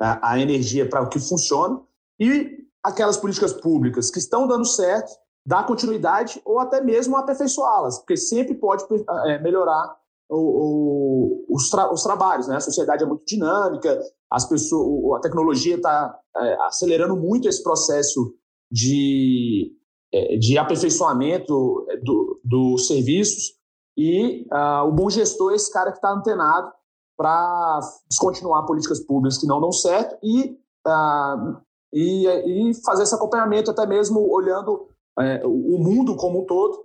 a, 0.00 0.32
a 0.32 0.40
energia 0.40 0.88
para 0.88 1.02
o 1.02 1.08
que 1.08 1.18
funciona 1.18 1.80
e 2.20 2.56
aquelas 2.82 3.16
políticas 3.16 3.52
públicas 3.52 4.10
que 4.10 4.18
estão 4.18 4.46
dando 4.46 4.64
certo, 4.64 5.12
dar 5.44 5.66
continuidade 5.66 6.40
ou 6.44 6.60
até 6.60 6.80
mesmo 6.80 7.16
aperfeiçoá-las, 7.16 7.98
porque 7.98 8.16
sempre 8.16 8.54
pode 8.54 8.84
é, 9.26 9.38
melhorar 9.40 9.96
o, 10.28 10.36
o, 10.36 11.54
os, 11.54 11.70
tra 11.70 11.92
os, 11.92 12.02
trabalhos. 12.02 12.48
Né? 12.48 12.56
A 12.56 12.60
sociedade 12.60 13.02
é 13.02 13.06
muito 13.06 13.24
dinâmica, 13.24 13.98
as 14.30 14.48
pessoas, 14.48 15.18
a 15.18 15.20
tecnologia 15.20 15.76
está 15.76 16.18
é, 16.36 16.56
acelerando 16.66 17.16
muito 17.16 17.48
esse 17.48 17.62
processo 17.62 18.34
de 18.70 19.72
é, 20.10 20.38
de 20.38 20.56
aperfeiçoamento 20.56 21.86
é, 21.90 21.98
do, 21.98 22.40
dos 22.42 22.86
serviços 22.86 23.58
e 23.94 24.46
uh, 24.50 24.86
o 24.86 24.92
bom 24.92 25.10
gestor 25.10 25.52
é 25.52 25.56
esse 25.56 25.70
cara 25.70 25.90
que 25.90 25.98
está 25.98 26.10
antenado 26.10 26.72
para 27.14 27.80
descontinuar 28.08 28.64
políticas 28.64 29.00
públicas 29.00 29.36
que 29.36 29.46
não 29.46 29.60
dão 29.60 29.70
certo 29.70 30.16
e, 30.22 30.56
uh, 30.86 31.60
e, 31.92 32.26
e, 32.70 32.74
fazer 32.86 33.02
esse 33.02 33.14
acompanhamento 33.14 33.70
até 33.70 33.84
mesmo 33.86 34.32
olhando 34.32 34.88
uh, 35.18 35.46
o 35.46 35.78
mundo 35.78 36.16
como 36.16 36.42
um 36.42 36.46
todo, 36.46 36.78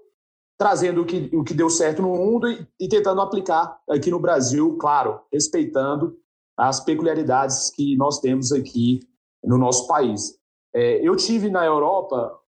trazendo 0.63 1.01
o 1.01 1.05
que, 1.05 1.29
o 1.35 1.43
que 1.43 1.53
deu 1.53 1.69
certo 1.69 2.01
no 2.01 2.07
mundo 2.07 2.49
e, 2.49 2.65
e 2.79 2.87
tentando 2.87 3.19
aplicar 3.19 3.77
aqui 3.89 4.09
no 4.09 4.17
Brasil, 4.17 4.77
claro, 4.77 5.19
respeitando 5.29 6.15
as 6.57 6.79
peculiaridades 6.79 7.69
que 7.69 7.97
nós 7.97 8.21
temos 8.21 8.53
aqui 8.53 9.01
no 9.43 9.57
nosso 9.57 9.85
país. 9.87 10.39
É, 10.73 11.05
eu 11.05 11.17
tive 11.17 11.49
na 11.49 11.65
Europa 11.65 12.39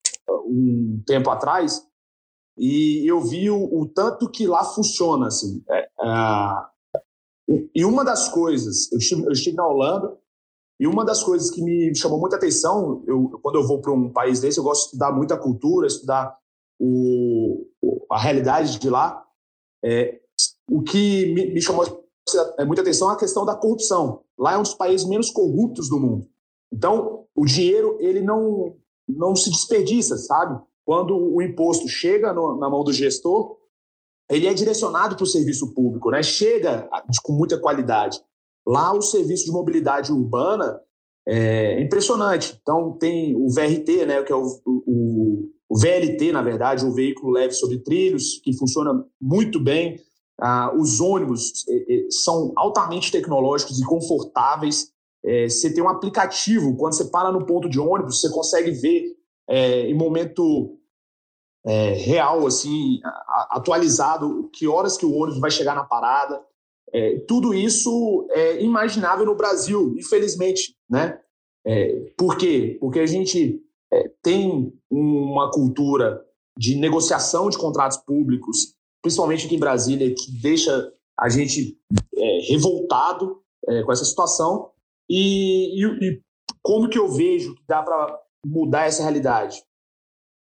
um 0.47 1.02
tempo 1.04 1.28
atrás 1.28 1.85
e 2.56 3.04
eu 3.04 3.21
vi 3.21 3.50
o, 3.50 3.64
o 3.80 3.88
tanto 3.88 4.30
que 4.30 4.47
lá 4.47 4.62
funciona. 4.62 5.26
Assim. 5.26 5.64
É, 5.68 5.80
é, 5.80 7.64
e 7.75 7.85
uma 7.85 8.04
das 8.04 8.28
coisas, 8.28 8.92
eu 8.92 8.99
estive, 8.99 9.25
eu 9.25 9.33
estive 9.33 9.56
na 9.56 9.66
Holanda, 9.66 10.16
e 10.78 10.87
uma 10.87 11.04
das 11.04 11.21
coisas 11.25 11.50
que 11.50 11.61
me 11.61 11.92
chamou 11.97 12.21
muita 12.21 12.37
atenção, 12.37 13.02
eu, 13.09 13.40
quando 13.42 13.56
eu 13.56 13.66
vou 13.66 13.80
para 13.80 13.92
um 13.92 14.12
país 14.12 14.38
desse, 14.38 14.59
eu 14.59 14.64
gosto 14.64 14.83
de 14.83 14.87
estudar 14.87 15.11
muita 15.11 15.37
cultura, 15.37 15.88
estudar 15.88 16.38
o, 16.78 17.66
a 18.11 18.19
realidade 18.19 18.78
de 18.78 18.90
lá. 18.90 19.25
É, 19.85 20.21
o 20.71 20.83
que 20.83 21.33
me, 21.35 21.52
me 21.52 21.61
chamou 21.61 22.04
muita 22.66 22.83
atenção 22.83 23.11
é 23.11 23.14
a 23.14 23.19
questão 23.19 23.45
da 23.45 23.54
corrupção. 23.54 24.23
Lá 24.38 24.54
é 24.54 24.59
um 24.59 24.62
dos 24.62 24.75
países 24.75 25.07
menos 25.07 25.31
corruptos 25.31 25.88
do 25.88 26.00
mundo. 26.00 26.26
Então, 26.73 27.26
o 27.35 27.45
dinheiro 27.45 27.97
ele 28.00 28.21
não 28.21 28.76
não 29.07 29.37
se 29.37 29.50
desperdiça, 29.50 30.16
sabe? 30.16 30.59
Quando 30.85 31.14
o 31.14 31.43
imposto 31.43 31.87
chega 31.87 32.33
no, 32.33 32.59
na 32.59 32.71
mão 32.71 32.83
do 32.83 32.93
gestor, 32.93 33.59
ele 34.31 34.47
é 34.47 34.54
direcionado 34.54 35.14
para 35.14 35.25
o 35.25 35.26
serviço 35.26 35.75
público, 35.75 36.11
né? 36.11 36.23
Chega 36.23 36.88
com 37.23 37.35
muita 37.35 37.59
qualidade. 37.59 38.19
Lá 38.66 38.93
o 38.95 39.02
serviço 39.02 39.45
de 39.45 39.52
mobilidade 39.52 40.11
urbana 40.11 40.81
é 41.26 41.81
impressionante. 41.81 42.59
Então 42.61 42.93
tem 42.93 43.37
o 43.37 43.49
VRT, 43.49 44.07
né, 44.07 44.23
que 44.23 44.33
é 44.33 44.37
o, 44.37 44.47
o, 44.66 45.50
o 45.75 45.76
VLT, 45.76 46.31
na 46.31 46.40
verdade, 46.40 46.87
o 46.87 46.93
veículo 46.93 47.33
leve 47.33 47.52
sobre 47.52 47.81
trilhos, 47.81 48.40
que 48.45 48.57
funciona 48.57 49.04
muito 49.21 49.59
bem. 49.59 50.00
Ah, 50.40 50.73
os 50.73 51.00
ônibus 51.00 51.64
são 52.23 52.52
altamente 52.54 53.11
tecnológicos 53.11 53.81
e 53.81 53.85
confortáveis. 53.85 54.93
é, 55.25 55.49
você 55.49 55.75
tem 55.75 55.83
um 55.83 55.88
aplicativo, 55.88 56.76
quando 56.76 56.95
você 56.95 57.07
para 57.07 57.33
no 57.33 57.45
ponto 57.45 57.69
de 57.69 57.81
ônibus, 57.81 58.21
você 58.21 58.31
consegue 58.31 58.71
ver 58.71 59.16
é, 59.50 59.88
em 59.88 59.95
momento 59.95 60.78
real, 61.66 62.47
assim, 62.47 63.00
atualizado, 63.50 64.50
que 64.52 64.69
horas 64.69 64.99
que 64.99 65.07
o 65.07 65.14
ônibus 65.14 65.40
vai 65.40 65.50
chegar 65.50 65.75
na 65.75 65.83
parada. 65.83 66.38
Tudo 67.26 67.54
isso 67.54 68.28
é 68.33 68.62
imaginável 68.62 69.25
no 69.25 69.35
Brasil, 69.35 69.95
infelizmente, 69.97 70.76
né? 70.90 71.19
Por 72.19 72.37
quê? 72.37 72.76
Porque 72.78 73.00
a 73.00 73.07
gente 73.07 73.64
tem 74.25 74.73
uma 74.90 75.50
cultura 75.50 76.25
de 76.59 76.75
negociação 76.76 77.49
de 77.50 77.59
contratos 77.59 77.99
públicos, 77.99 78.75
principalmente 79.02 79.47
aqui 79.47 79.54
em 79.54 79.61
Brasília, 79.61 80.12
que 80.12 80.33
deixa 80.40 80.93
a 81.21 81.28
gente 81.28 81.78
é, 82.16 82.38
revoltado 82.49 83.43
é, 83.69 83.83
com 83.83 83.93
essa 83.93 84.04
situação. 84.04 84.71
E, 85.09 85.78
e, 85.78 85.85
e, 85.85 86.23
como 86.62 86.88
que 86.88 86.99
eu 86.99 87.09
vejo 87.09 87.54
que 87.54 87.62
dá 87.69 87.83
para 87.83 88.19
mudar 88.45 88.87
essa 88.87 89.02
realidade? 89.02 89.62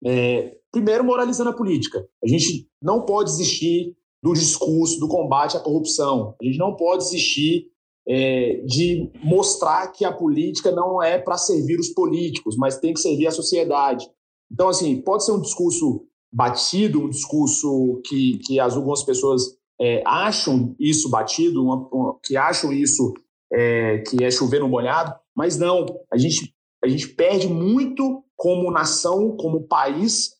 É, 0.06 0.58
primeiro, 0.72 1.04
moralizando 1.04 1.50
a 1.50 1.56
política. 1.56 2.06
A 2.24 2.28
gente 2.28 2.70
não 2.82 3.06
pode 3.06 3.32
desistir 3.32 3.96
do 4.22 4.34
discurso 4.34 5.00
do 5.00 5.08
combate 5.08 5.56
à 5.56 5.62
corrupção. 5.62 6.36
A 6.42 6.46
gente 6.46 6.58
não 6.58 6.76
pode 6.76 7.06
desistir 7.06 7.72
é, 8.10 8.64
de 8.66 9.12
mostrar 9.24 9.88
que 9.92 10.04
a 10.04 10.12
política 10.12 10.72
não 10.72 11.02
é 11.02 11.20
para 11.20 11.38
servir 11.38 11.80
os 11.80 11.90
políticos, 11.90 12.58
mas 12.58 12.80
tem 12.80 12.92
que 12.92 13.00
servir 13.00 13.28
a 13.28 13.32
sociedade. 13.32 14.10
Então, 14.52 14.68
assim, 14.68 15.00
pode 15.00 15.24
ser 15.24 15.32
um 15.32 15.42
discurso 15.42 16.08
batido, 16.34 17.04
um 17.04 17.10
discurso 17.10 18.02
que, 18.06 18.40
que 18.40 18.60
as, 18.60 18.76
algumas 18.76 19.04
pessoas 19.04 19.44
é, 19.80 20.02
acham 20.06 20.76
isso 20.80 21.08
batido, 21.08 21.64
uma, 21.64 21.88
uma, 21.92 22.20
que 22.24 22.36
acham 22.36 22.74
isso 22.74 23.14
é, 23.54 24.00
que 24.00 24.24
é 24.24 24.32
chover 24.32 24.60
no 24.60 24.68
molhado, 24.68 25.14
mas 25.36 25.58
não, 25.58 25.86
a 26.12 26.18
gente, 26.18 26.54
a 26.84 26.88
gente 26.88 27.10
perde 27.10 27.48
muito 27.48 28.24
como 28.36 28.72
nação, 28.72 29.38
como 29.38 29.68
país, 29.68 30.32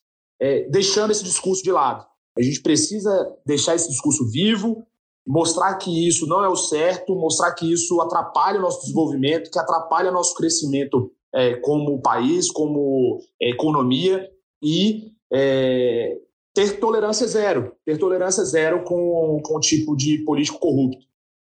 é, 0.42 0.68
deixando 0.70 1.12
esse 1.12 1.24
discurso 1.24 1.62
de 1.62 1.72
lado. 1.72 2.04
A 2.36 2.42
gente 2.42 2.62
precisa 2.62 3.12
deixar 3.46 3.76
esse 3.76 3.90
discurso 3.90 4.28
vivo, 4.32 4.86
mostrar 5.30 5.76
que 5.76 6.08
isso 6.08 6.26
não 6.26 6.44
é 6.44 6.50
o 6.50 6.56
certo, 6.56 7.16
mostrar 7.16 7.54
que 7.54 7.72
isso 7.72 8.02
atrapalha 8.02 8.58
o 8.58 8.64
nosso 8.64 8.82
desenvolvimento, 8.82 9.52
que 9.52 9.60
atrapalha 9.60 10.10
nosso 10.10 10.34
crescimento 10.34 11.12
é, 11.32 11.54
como 11.58 12.02
país, 12.02 12.50
como 12.50 13.20
é, 13.40 13.52
economia 13.52 14.28
e 14.60 15.12
é, 15.32 16.18
ter 16.52 16.80
tolerância 16.80 17.28
zero, 17.28 17.74
ter 17.86 18.00
tolerância 18.00 18.44
zero 18.44 18.84
com, 18.84 19.40
com 19.46 19.58
o 19.58 19.60
tipo 19.60 19.96
de 19.96 20.18
político 20.26 20.58
corrupto. 20.58 21.06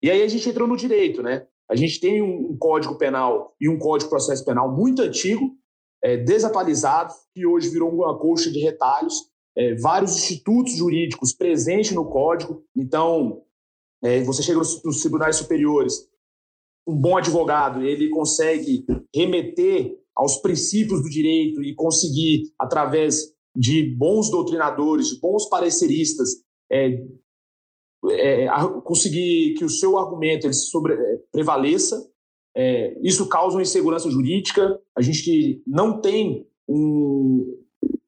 E 0.02 0.10
aí 0.10 0.20
a 0.20 0.28
gente 0.28 0.48
entrou 0.48 0.66
no 0.66 0.76
direito, 0.76 1.22
né? 1.22 1.46
A 1.70 1.76
gente 1.76 2.00
tem 2.00 2.20
um, 2.20 2.50
um 2.50 2.56
código 2.58 2.98
penal 2.98 3.54
e 3.60 3.68
um 3.68 3.78
código 3.78 4.08
de 4.08 4.10
processo 4.10 4.44
penal 4.44 4.74
muito 4.74 5.00
antigo, 5.00 5.48
é, 6.02 6.16
desatualizado, 6.16 7.14
que 7.32 7.46
hoje 7.46 7.68
virou 7.68 7.88
uma 7.88 8.18
colcha 8.18 8.50
de 8.50 8.58
retalhos, 8.58 9.30
é, 9.56 9.76
vários 9.76 10.16
institutos 10.16 10.74
jurídicos 10.74 11.32
presentes 11.32 11.92
no 11.92 12.06
código. 12.06 12.64
Então, 12.76 13.42
é, 14.02 14.22
você 14.22 14.42
chega 14.42 14.58
nos, 14.58 14.82
nos 14.82 15.00
tribunais 15.00 15.36
superiores, 15.36 16.08
um 16.86 16.96
bom 16.96 17.16
advogado, 17.16 17.82
ele 17.84 18.08
consegue 18.08 18.84
remeter 19.14 19.98
aos 20.16 20.36
princípios 20.38 21.02
do 21.02 21.08
direito 21.08 21.62
e 21.62 21.74
conseguir, 21.74 22.52
através 22.58 23.34
de 23.54 23.94
bons 23.96 24.30
doutrinadores, 24.30 25.08
de 25.08 25.20
bons 25.20 25.48
pareceristas, 25.48 26.30
é, 26.70 27.02
é, 28.10 28.46
conseguir 28.84 29.54
que 29.54 29.64
o 29.64 29.68
seu 29.68 29.98
argumento 29.98 30.46
ele 30.46 30.54
sobre, 30.54 30.94
é, 30.94 31.18
prevaleça. 31.32 32.08
É, 32.56 32.98
isso 33.02 33.28
causa 33.28 33.56
uma 33.56 33.62
insegurança 33.62 34.10
jurídica. 34.10 34.80
A 34.96 35.02
gente 35.02 35.62
não 35.66 36.00
tem 36.00 36.46
um, 36.68 37.58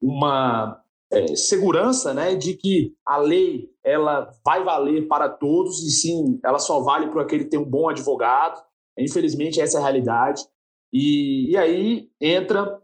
uma 0.01 0.82
é, 1.13 1.35
segurança 1.35 2.13
né, 2.13 2.35
de 2.35 2.55
que 2.55 2.95
a 3.05 3.17
lei 3.17 3.69
ela 3.83 4.29
vai 4.43 4.63
valer 4.63 5.07
para 5.07 5.29
todos 5.29 5.83
e 5.83 5.91
sim, 5.91 6.39
ela 6.43 6.59
só 6.59 6.81
vale 6.81 7.07
para 7.09 7.21
aquele 7.21 7.43
que 7.43 7.51
tem 7.51 7.59
um 7.59 7.69
bom 7.69 7.89
advogado. 7.89 8.61
Infelizmente, 8.97 9.61
essa 9.61 9.77
é 9.77 9.81
a 9.81 9.83
realidade. 9.83 10.43
E, 10.91 11.51
e 11.51 11.57
aí 11.57 12.09
entra 12.19 12.81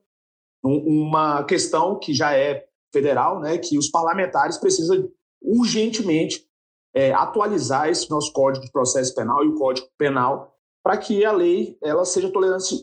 uma 0.64 1.44
questão 1.44 1.98
que 1.98 2.14
já 2.14 2.36
é 2.36 2.66
federal, 2.92 3.40
né, 3.40 3.58
que 3.58 3.78
os 3.78 3.90
parlamentares 3.90 4.58
precisam 4.58 5.10
urgentemente 5.42 6.46
é, 6.94 7.14
atualizar 7.14 7.90
esse 7.90 8.10
nosso 8.10 8.32
Código 8.34 8.66
de 8.66 8.72
Processo 8.72 9.14
Penal 9.16 9.44
e 9.44 9.48
o 9.48 9.56
Código 9.56 9.88
Penal 9.98 10.56
para 10.84 10.98
que 10.98 11.24
a 11.24 11.32
lei 11.32 11.78
ela 11.84 12.06
seja 12.06 12.32
tolerância, 12.32 12.78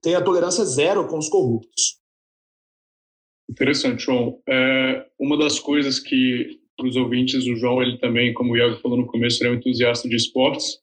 tenha 0.00 0.22
tolerância 0.22 0.64
zero 0.64 1.06
com 1.06 1.18
os 1.18 1.28
corruptos. 1.28 1.98
Interessante, 3.50 4.04
João. 4.04 4.40
É, 4.48 5.06
uma 5.18 5.36
das 5.38 5.58
coisas 5.58 5.98
que 5.98 6.58
para 6.78 6.86
os 6.86 6.96
ouvintes, 6.96 7.44
o 7.46 7.56
João, 7.56 7.82
ele 7.82 7.98
também, 7.98 8.32
como 8.32 8.52
o 8.52 8.56
Iago 8.56 8.76
falou 8.76 8.96
no 8.96 9.06
começo, 9.06 9.42
ele 9.42 9.50
é 9.50 9.52
um 9.52 9.56
entusiasta 9.56 10.08
de 10.08 10.14
esportes. 10.14 10.78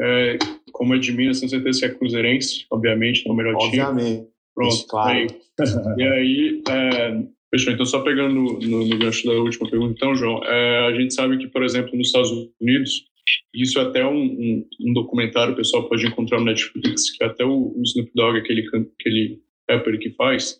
É, 0.00 0.38
como 0.72 0.94
é 0.94 0.98
de 0.98 1.12
Minas, 1.12 1.40
tenho 1.40 1.50
certeza 1.50 1.80
que 1.80 1.84
é 1.86 1.94
cruzeirense, 1.94 2.66
obviamente, 2.70 3.26
é 3.26 3.32
o 3.32 3.34
melhor 3.34 3.54
obviamente. 3.54 3.78
time. 3.78 4.02
Obviamente. 4.02 4.32
Pronto, 4.54 4.86
claro. 4.86 5.18
Aí. 5.18 5.26
E 5.98 6.02
aí, 6.02 6.62
é, 6.68 7.22
fechou. 7.50 7.72
Então, 7.72 7.84
só 7.84 8.00
pegando 8.00 8.34
no, 8.34 8.58
no, 8.58 8.86
no, 8.86 8.98
gancho 8.98 9.26
da 9.26 9.34
última 9.34 9.70
pergunta, 9.70 9.92
então, 9.94 10.14
João, 10.14 10.42
é, 10.44 10.86
a 10.86 10.94
gente 10.94 11.14
sabe 11.14 11.38
que, 11.38 11.46
por 11.46 11.62
exemplo, 11.62 11.96
nos 11.96 12.08
Estados 12.08 12.30
Unidos, 12.60 13.04
isso 13.54 13.78
é 13.78 13.82
até 13.82 14.04
um, 14.04 14.22
um, 14.22 14.68
um, 14.80 14.92
documentário, 14.92 15.52
o 15.52 15.56
pessoal 15.56 15.88
pode 15.88 16.06
encontrar 16.06 16.38
no 16.40 16.46
Netflix, 16.46 17.10
que 17.10 17.22
é 17.22 17.26
até 17.26 17.44
o, 17.44 17.74
o 17.76 17.82
Snoop 17.82 18.10
Dogg, 18.14 18.38
aquele, 18.38 18.66
aquele 18.98 19.40
rapper 19.70 19.98
que 19.98 20.10
faz, 20.10 20.58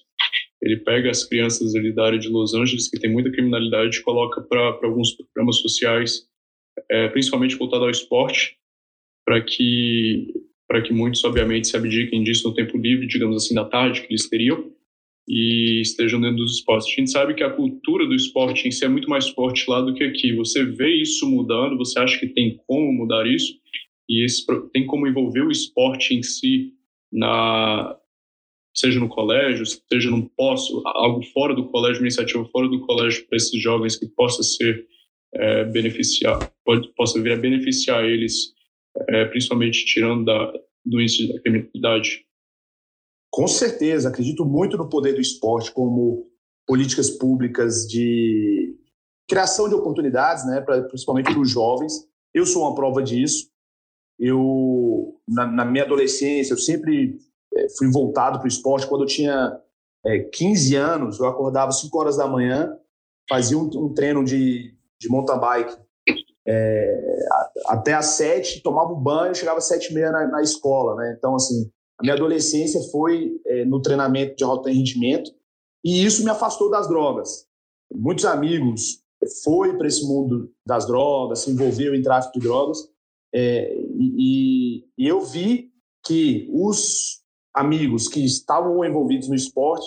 ele 0.63 0.77
pega 0.77 1.11
as 1.11 1.25
crianças 1.25 1.75
ali 1.75 1.93
da 1.93 2.07
área 2.07 2.19
de 2.19 2.29
Los 2.29 2.55
Angeles, 2.55 2.89
que 2.89 2.99
tem 2.99 3.11
muita 3.11 3.31
criminalidade, 3.31 3.99
e 3.99 4.03
coloca 4.03 4.41
para 4.41 4.79
alguns 4.83 5.13
programas 5.13 5.57
sociais, 5.57 6.29
é, 6.91 7.09
principalmente 7.09 7.57
voltado 7.57 7.85
ao 7.85 7.91
esporte, 7.91 8.57
para 9.27 9.41
que 9.41 10.33
para 10.69 10.81
que 10.81 10.95
muitos, 10.95 11.23
obviamente, 11.23 11.69
se 11.69 11.77
abdiquem 11.77 12.25
disso 12.25 12.49
no 12.49 12.55
tempo 12.55 12.79
livre, 12.79 13.07
digamos 13.07 13.45
assim, 13.45 13.55
da 13.55 13.63
tarde 13.63 14.01
que 14.01 14.07
eles 14.07 14.27
teriam, 14.27 14.73
e 15.29 15.83
estejam 15.83 16.19
dentro 16.19 16.39
dos 16.39 16.57
esportes. 16.57 16.89
A 16.89 17.01
gente 17.01 17.11
sabe 17.11 17.35
que 17.35 17.43
a 17.43 17.51
cultura 17.51 18.07
do 18.07 18.15
esporte 18.15 18.67
em 18.67 18.71
si 18.71 18.83
é 18.83 18.89
muito 18.89 19.09
mais 19.09 19.29
forte 19.29 19.69
lá 19.69 19.83
do 19.83 19.93
que 19.93 20.03
aqui. 20.03 20.35
Você 20.35 20.65
vê 20.65 20.95
isso 20.95 21.29
mudando, 21.29 21.77
você 21.77 21.99
acha 21.99 22.19
que 22.19 22.27
tem 22.27 22.59
como 22.67 22.91
mudar 22.91 23.27
isso, 23.27 23.55
e 24.09 24.25
esse, 24.25 24.45
tem 24.73 24.87
como 24.87 25.07
envolver 25.07 25.43
o 25.43 25.51
esporte 25.51 26.15
em 26.15 26.23
si 26.23 26.73
na 27.13 27.95
seja 28.75 28.99
no 28.99 29.09
colégio, 29.09 29.65
seja 29.67 30.11
num 30.11 30.27
posso 30.37 30.83
algo 30.87 31.23
fora 31.33 31.55
do 31.55 31.69
colégio, 31.69 32.01
uma 32.01 32.07
iniciativa 32.07 32.45
fora 32.47 32.69
do 32.69 32.81
colégio 32.87 33.27
para 33.29 33.37
esses 33.37 33.61
jovens 33.61 33.97
que 33.97 34.07
possa 34.07 34.43
ser 34.43 34.87
é, 35.35 35.65
beneficiar, 35.65 36.53
pode, 36.65 36.89
possa 36.95 37.21
vir 37.21 37.33
a 37.33 37.37
beneficiar 37.37 38.05
eles 38.05 38.53
é, 39.09 39.25
principalmente 39.27 39.85
tirando 39.87 40.25
da, 40.25 40.53
do 40.85 41.01
índice 41.01 41.33
da 41.33 41.41
criminalidade? 41.41 42.25
Com 43.31 43.49
certeza, 43.49 44.09
acredito 44.09 44.45
muito 44.45 44.77
no 44.77 44.89
poder 44.89 45.15
do 45.15 45.21
esporte 45.21 45.73
como 45.73 46.31
políticas 46.67 47.11
públicas 47.11 47.87
de 47.89 48.77
criação 49.29 49.69
de 49.69 49.75
oportunidades, 49.75 50.47
né, 50.47 50.61
pra, 50.61 50.83
principalmente 50.83 51.33
para 51.33 51.41
os 51.41 51.51
jovens. 51.51 51.93
Eu 52.35 52.45
sou 52.45 52.63
uma 52.63 52.75
prova 52.75 53.03
disso. 53.03 53.51
Eu, 54.19 55.19
na, 55.27 55.47
na 55.47 55.65
minha 55.65 55.85
adolescência, 55.85 56.53
eu 56.53 56.59
sempre 56.59 57.19
fui 57.77 57.91
voltado 57.91 58.39
para 58.39 58.45
o 58.45 58.49
esporte. 58.49 58.87
Quando 58.87 59.03
eu 59.03 59.09
tinha 59.09 59.59
é, 60.05 60.19
15 60.21 60.77
anos, 60.77 61.19
eu 61.19 61.27
acordava 61.27 61.73
5 61.73 61.99
horas 61.99 62.17
da 62.17 62.27
manhã, 62.27 62.77
fazia 63.29 63.59
um, 63.59 63.71
um 63.75 63.95
treino 63.95 64.25
de, 64.25 64.75
de 65.01 65.09
mountain 65.09 65.39
bike 65.39 65.77
é, 66.47 67.27
até 67.67 67.95
às 67.95 68.07
sete, 68.07 68.63
tomava 68.63 68.93
um 68.93 69.01
banho, 69.01 69.35
chegava 69.35 69.59
às 69.59 69.69
sete 69.69 69.91
e 69.91 69.95
meia 69.95 70.11
na, 70.11 70.27
na, 70.27 70.43
escola, 70.43 70.97
né? 70.97 71.15
Então, 71.17 71.35
assim, 71.35 71.71
a 71.99 72.03
minha 72.03 72.15
adolescência 72.15 72.81
foi 72.91 73.41
é, 73.47 73.65
no 73.65 73.81
treinamento 73.81 74.37
de 74.37 74.45
alto 74.45 74.69
rendimento 74.69 75.31
e 75.85 76.05
isso 76.05 76.25
me 76.25 76.31
afastou 76.31 76.71
das 76.71 76.89
drogas. 76.89 77.47
Muitos 77.95 78.25
amigos 78.25 79.03
foi 79.45 79.77
para 79.77 79.87
esse 79.87 80.05
mundo 80.05 80.51
das 80.67 80.87
drogas, 80.87 81.41
se 81.41 81.51
envolveu 81.51 81.95
em 81.95 82.03
tráfico 82.03 82.35
de 82.35 82.41
drogas 82.41 82.79
é, 83.35 83.73
e, 83.99 84.85
e, 84.99 85.09
eu 85.09 85.23
vi 85.23 85.71
que 86.05 86.51
os 86.53 87.22
amigos 87.55 88.09
que 88.09 88.25
estavam 88.25 88.85
envolvidos 88.85 89.29
no 89.29 89.35
esporte 89.35 89.87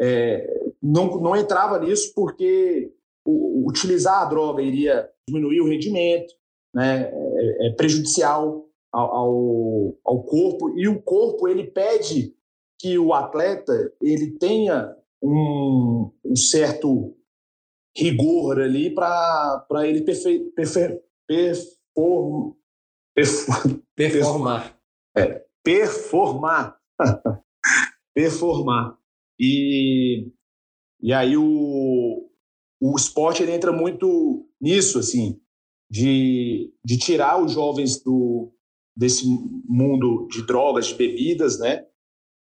é, 0.00 0.72
não, 0.82 1.20
não 1.20 1.36
entrava 1.36 1.78
nisso 1.78 2.12
porque 2.14 2.92
o, 3.24 3.68
utilizar 3.68 4.22
a 4.22 4.24
droga 4.26 4.62
iria 4.62 5.08
diminuir 5.28 5.60
o 5.60 5.68
rendimento, 5.68 6.32
né, 6.74 7.10
é, 7.12 7.68
é 7.68 7.70
prejudicial 7.72 8.66
ao, 8.92 9.14
ao, 9.14 9.98
ao, 10.04 10.22
corpo 10.22 10.78
e 10.78 10.88
o 10.88 11.02
corpo 11.02 11.48
ele 11.48 11.64
pede 11.64 12.34
que 12.78 12.98
o 12.98 13.12
atleta 13.12 13.92
ele 14.00 14.38
tenha 14.38 14.94
um, 15.22 16.10
um 16.24 16.36
certo 16.36 17.14
rigor 17.96 18.60
ali 18.60 18.94
para 18.94 19.66
ele 19.84 20.02
perfe, 20.02 20.38
perfe, 20.54 21.00
perform, 21.26 22.54
performar. 23.94 24.78
É, 25.16 25.44
performar. 25.64 26.77
performar. 28.14 28.96
E, 29.38 30.30
e 31.00 31.12
aí 31.12 31.36
o, 31.36 32.28
o 32.80 32.96
esporte 32.96 33.42
ele 33.42 33.52
entra 33.52 33.72
muito 33.72 34.48
nisso, 34.60 34.98
assim, 34.98 35.40
de, 35.90 36.72
de 36.84 36.98
tirar 36.98 37.42
os 37.42 37.52
jovens 37.52 38.02
do, 38.02 38.52
desse 38.96 39.24
mundo 39.64 40.26
de 40.28 40.44
drogas, 40.44 40.88
de 40.88 40.94
bebidas, 40.94 41.58
né? 41.58 41.86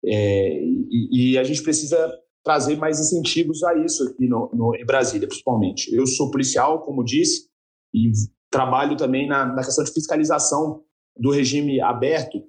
É, 0.05 0.63
e, 0.63 1.31
e, 1.31 1.37
a 1.37 1.43
gente 1.43 1.63
precisa 1.63 1.97
trazer 2.43 2.77
mais 2.77 2.99
incentivos 2.99 3.63
a 3.63 3.75
isso 3.83 4.07
aqui 4.07 4.27
no, 4.27 4.51
no, 4.53 4.75
em 4.75 4.85
Brasília, 4.85 5.27
principalmente. 5.27 5.91
Eu 5.91 6.05
sou 6.05 6.29
policial, 6.29 6.83
como 6.83 7.03
disse, 7.03 7.49
e 7.91 8.11
trabalho 8.51 8.95
também 8.95 9.27
na, 9.27 9.47
na 9.47 9.63
questão 9.63 9.83
de 9.83 9.91
fiscalização 9.91 10.83
do 11.17 11.31
regime 11.31 11.81
aberto. 11.81 12.43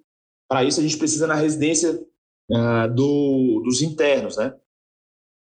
Para 0.48 0.64
isso, 0.64 0.80
a 0.80 0.82
gente 0.82 0.96
precisa 0.96 1.26
na 1.26 1.34
residência 1.34 1.92
uh, 2.50 2.94
do, 2.94 3.62
dos 3.64 3.82
internos, 3.82 4.36
né? 4.36 4.54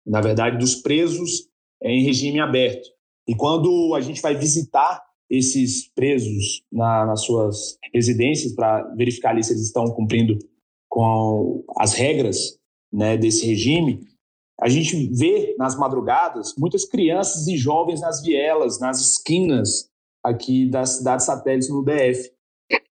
Na 0.07 0.21
verdade, 0.21 0.59
dos 0.59 0.77
presos 0.77 1.49
em 1.83 2.03
regime 2.05 2.41
aberto. 2.41 2.89
E 3.27 3.35
quando 3.35 3.95
a 3.95 4.01
gente 4.01 4.21
vai 4.21 4.35
visitar 4.35 5.03
esses 5.31 5.89
presos 5.95 6.63
na, 6.71 7.07
nas 7.07 7.25
suas 7.25 7.79
residências 7.93 8.55
para 8.55 8.83
verificar 8.95 9.31
ali 9.31 9.43
se 9.43 9.53
eles 9.53 9.65
estão 9.65 9.87
cumprindo 9.87 10.39
com 10.89 11.65
as 11.79 11.95
regras 11.95 12.59
né, 12.93 13.17
desse 13.17 13.47
regime, 13.47 14.01
a 14.61 14.69
gente 14.69 15.09
vê 15.09 15.55
nas 15.59 15.77
madrugadas 15.77 16.55
muitas 16.57 16.85
crianças 16.85 17.49
e 17.49 17.57
jovens 17.57 18.01
nas 18.01 18.23
vielas, 18.23 18.79
nas 18.79 19.01
esquinas 19.01 19.91
aqui 20.23 20.71
das 20.71 20.91
cidades 20.99 21.27
satélites 21.27 21.69
no 21.69 21.85
DF. 21.85 22.31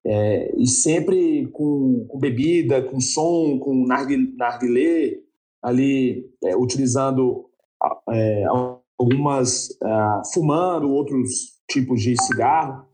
É, 0.04 0.54
e 0.56 0.66
sempre 0.66 1.46
com, 1.48 2.06
com, 2.08 2.18
bebida, 2.18 2.82
com 2.82 3.00
som, 3.00 3.58
com 3.58 3.86
narguilé, 3.86 5.18
ali 5.62 6.24
é, 6.44 6.56
utilizando 6.56 7.50
é, 8.08 8.44
algumas, 8.98 9.70
uh, 9.82 10.32
fumando 10.32 10.90
outros 10.90 11.58
tipos 11.70 12.02
de 12.02 12.14
cigarro. 12.22 12.86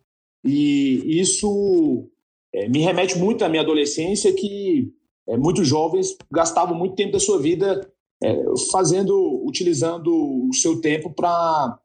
E 0.45 1.21
isso 1.21 2.09
é, 2.55 2.69
me 2.69 2.81
remete 2.81 3.19
muito 3.19 3.45
à 3.45 3.49
minha 3.49 3.63
adolescência, 3.63 4.33
que 4.33 4.93
é, 5.29 5.37
muitos 5.37 5.67
jovens 5.67 6.17
gastavam 6.31 6.77
muito 6.77 6.95
tempo 6.95 7.13
da 7.13 7.21
sua 7.21 7.41
vida 7.41 7.91
é, 8.23 8.45
fazendo, 8.71 9.45
utilizando 9.45 10.11
o 10.49 10.55
seu 10.55 10.81
tempo 10.81 11.13
para 11.13 11.79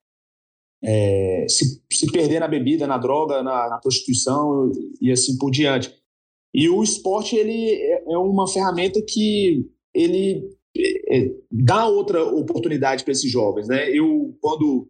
é, 0.84 1.46
se, 1.48 1.82
se, 1.92 2.12
perder 2.12 2.40
na 2.40 2.48
bebida, 2.48 2.88
na 2.88 2.98
droga, 2.98 3.44
na, 3.44 3.70
na, 3.70 3.78
prostituição 3.78 4.72
e 5.00 5.12
assim 5.12 5.38
por 5.38 5.52
diante. 5.52 5.94
E 6.54 6.68
o 6.70 6.84
esporte 6.84 7.36
ele 7.36 7.72
é, 7.72 8.14
é 8.14 8.18
uma 8.18 8.48
ferramenta 8.48 9.00
que 9.08 9.70
ele 9.94 10.44
é, 10.78 11.32
dá 11.52 11.88
outra 11.88 12.24
oportunidade 12.24 13.04
para 13.04 13.12
esses 13.12 13.30
jovens, 13.30 13.68
né? 13.68 13.90
Eu 13.90 14.36
quando 14.42 14.90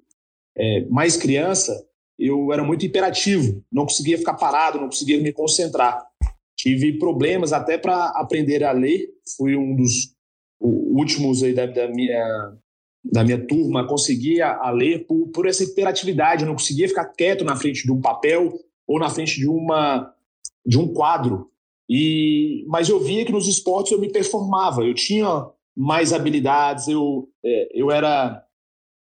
é, 0.58 0.86
mais 0.86 1.18
criança 1.18 1.74
eu 2.18 2.54
era 2.54 2.64
muito 2.64 2.86
imperativo, 2.86 3.64
não 3.72 3.84
conseguia 3.84 4.18
ficar 4.18 4.36
parado, 4.36 4.80
não 4.80 4.86
conseguia 4.86 5.20
me 5.20 5.34
concentrar. 5.34 6.06
Tive 6.56 7.00
problemas 7.00 7.52
até 7.52 7.80
para 7.80 8.10
aprender 8.10 8.64
a 8.64 8.72
ler. 8.72 9.10
Fui 9.36 9.56
um 9.56 9.76
dos 9.76 10.16
últimos 10.60 11.42
aí 11.42 11.54
da, 11.54 11.66
da, 11.66 11.88
minha 11.88 12.56
da 13.04 13.24
minha 13.24 13.46
turma 13.46 13.88
conseguia 13.88 14.48
a 14.48 14.70
ler 14.70 15.06
por, 15.06 15.30
por 15.30 15.48
essa 15.48 15.64
hiperatividade. 15.64 16.44
Eu 16.44 16.48
não 16.48 16.56
conseguia 16.56 16.88
ficar 16.88 17.06
quieto 17.06 17.44
na 17.44 17.56
frente 17.56 17.84
de 17.84 17.92
um 17.92 18.00
papel 18.00 18.54
ou 18.88 19.00
na 19.00 19.10
frente 19.10 19.40
de 19.40 19.48
uma 19.48 20.14
de 20.66 20.78
um 20.78 20.94
quadro. 20.94 21.50
E 21.90 22.64
mas 22.68 22.90
eu 22.90 23.00
via 23.00 23.26
que 23.26 23.32
nos 23.32 23.48
esportes 23.48 23.92
eu 23.92 24.00
me 24.00 24.12
performava. 24.12 24.84
Eu 24.84 24.94
tinha 24.94 25.50
mais 25.76 26.14
habilidades. 26.14 26.88
Eu 26.88 27.30
é, 27.44 27.70
eu 27.74 27.92
era 27.92 28.46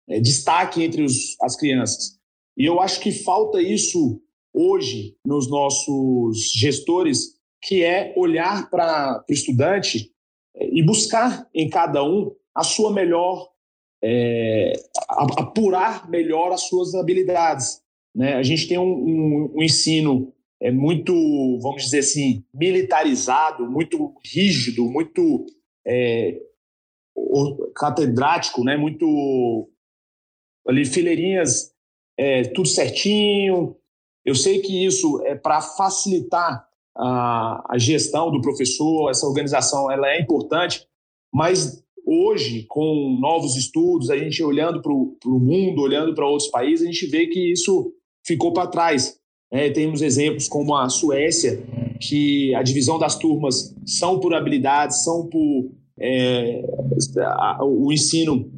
é, 0.07 0.19
destaque 0.19 0.83
entre 0.83 1.03
os, 1.03 1.35
as 1.41 1.55
crianças. 1.55 2.19
E 2.57 2.65
eu 2.65 2.79
acho 2.79 2.99
que 2.99 3.11
falta 3.11 3.61
isso 3.61 4.21
hoje 4.53 5.15
nos 5.25 5.49
nossos 5.49 6.51
gestores, 6.53 7.39
que 7.61 7.83
é 7.83 8.13
olhar 8.17 8.69
para 8.69 9.23
o 9.29 9.33
estudante 9.33 10.11
é, 10.55 10.69
e 10.71 10.83
buscar 10.83 11.47
em 11.53 11.69
cada 11.69 12.03
um 12.03 12.35
a 12.53 12.63
sua 12.63 12.91
melhor, 12.91 13.49
é, 14.03 14.73
apurar 15.09 16.09
melhor 16.09 16.51
as 16.51 16.63
suas 16.63 16.95
habilidades. 16.95 17.81
Né? 18.15 18.35
A 18.35 18.43
gente 18.43 18.67
tem 18.67 18.77
um, 18.77 18.83
um, 18.83 19.51
um 19.55 19.63
ensino 19.63 20.33
é 20.61 20.71
muito, 20.71 21.13
vamos 21.61 21.83
dizer 21.83 21.99
assim, 21.99 22.43
militarizado, 22.53 23.69
muito 23.69 24.13
rígido, 24.25 24.83
muito 24.83 25.45
é, 25.87 26.37
catedrático, 27.75 28.63
né? 28.63 28.75
muito 28.75 29.69
ali 30.67 30.85
fileirinhas 30.85 31.73
é, 32.17 32.43
tudo 32.43 32.67
certinho. 32.67 33.77
Eu 34.25 34.35
sei 34.35 34.59
que 34.59 34.85
isso 34.85 35.23
é 35.25 35.33
para 35.33 35.61
facilitar 35.61 36.67
a, 36.97 37.73
a 37.73 37.77
gestão 37.77 38.29
do 38.29 38.41
professor, 38.41 39.09
essa 39.09 39.25
organização 39.25 39.89
ela 39.89 40.09
é 40.09 40.19
importante, 40.19 40.85
mas 41.33 41.81
hoje, 42.05 42.65
com 42.67 43.17
novos 43.19 43.55
estudos, 43.55 44.09
a 44.09 44.17
gente 44.17 44.41
olhando 44.43 44.81
para 44.81 44.91
o 44.91 45.39
mundo, 45.39 45.81
olhando 45.81 46.13
para 46.13 46.27
outros 46.27 46.49
países, 46.49 46.87
a 46.87 46.91
gente 46.91 47.07
vê 47.07 47.27
que 47.27 47.51
isso 47.51 47.93
ficou 48.25 48.53
para 48.53 48.67
trás. 48.67 49.17
É, 49.51 49.69
temos 49.69 50.01
exemplos 50.01 50.47
como 50.47 50.75
a 50.75 50.89
Suécia, 50.89 51.59
que 51.99 52.53
a 52.55 52.61
divisão 52.61 52.99
das 52.99 53.17
turmas 53.17 53.75
são 53.85 54.19
por 54.19 54.33
habilidades, 54.33 55.03
são 55.03 55.27
por 55.27 55.71
é, 55.99 56.61
o 57.61 57.91
ensino 57.91 58.49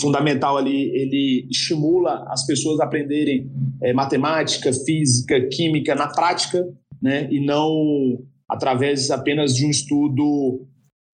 fundamental 0.00 0.56
ali, 0.56 0.90
ele 0.94 1.46
estimula 1.50 2.24
as 2.28 2.46
pessoas 2.46 2.80
a 2.80 2.84
aprenderem 2.84 3.50
é, 3.82 3.92
matemática, 3.92 4.72
física, 4.72 5.48
química 5.48 5.94
na 5.94 6.08
prática, 6.08 6.66
né, 7.02 7.28
e 7.30 7.40
não 7.40 8.22
através 8.48 9.10
apenas 9.10 9.54
de 9.54 9.66
um 9.66 9.70
estudo 9.70 10.66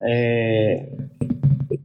é, 0.03 0.89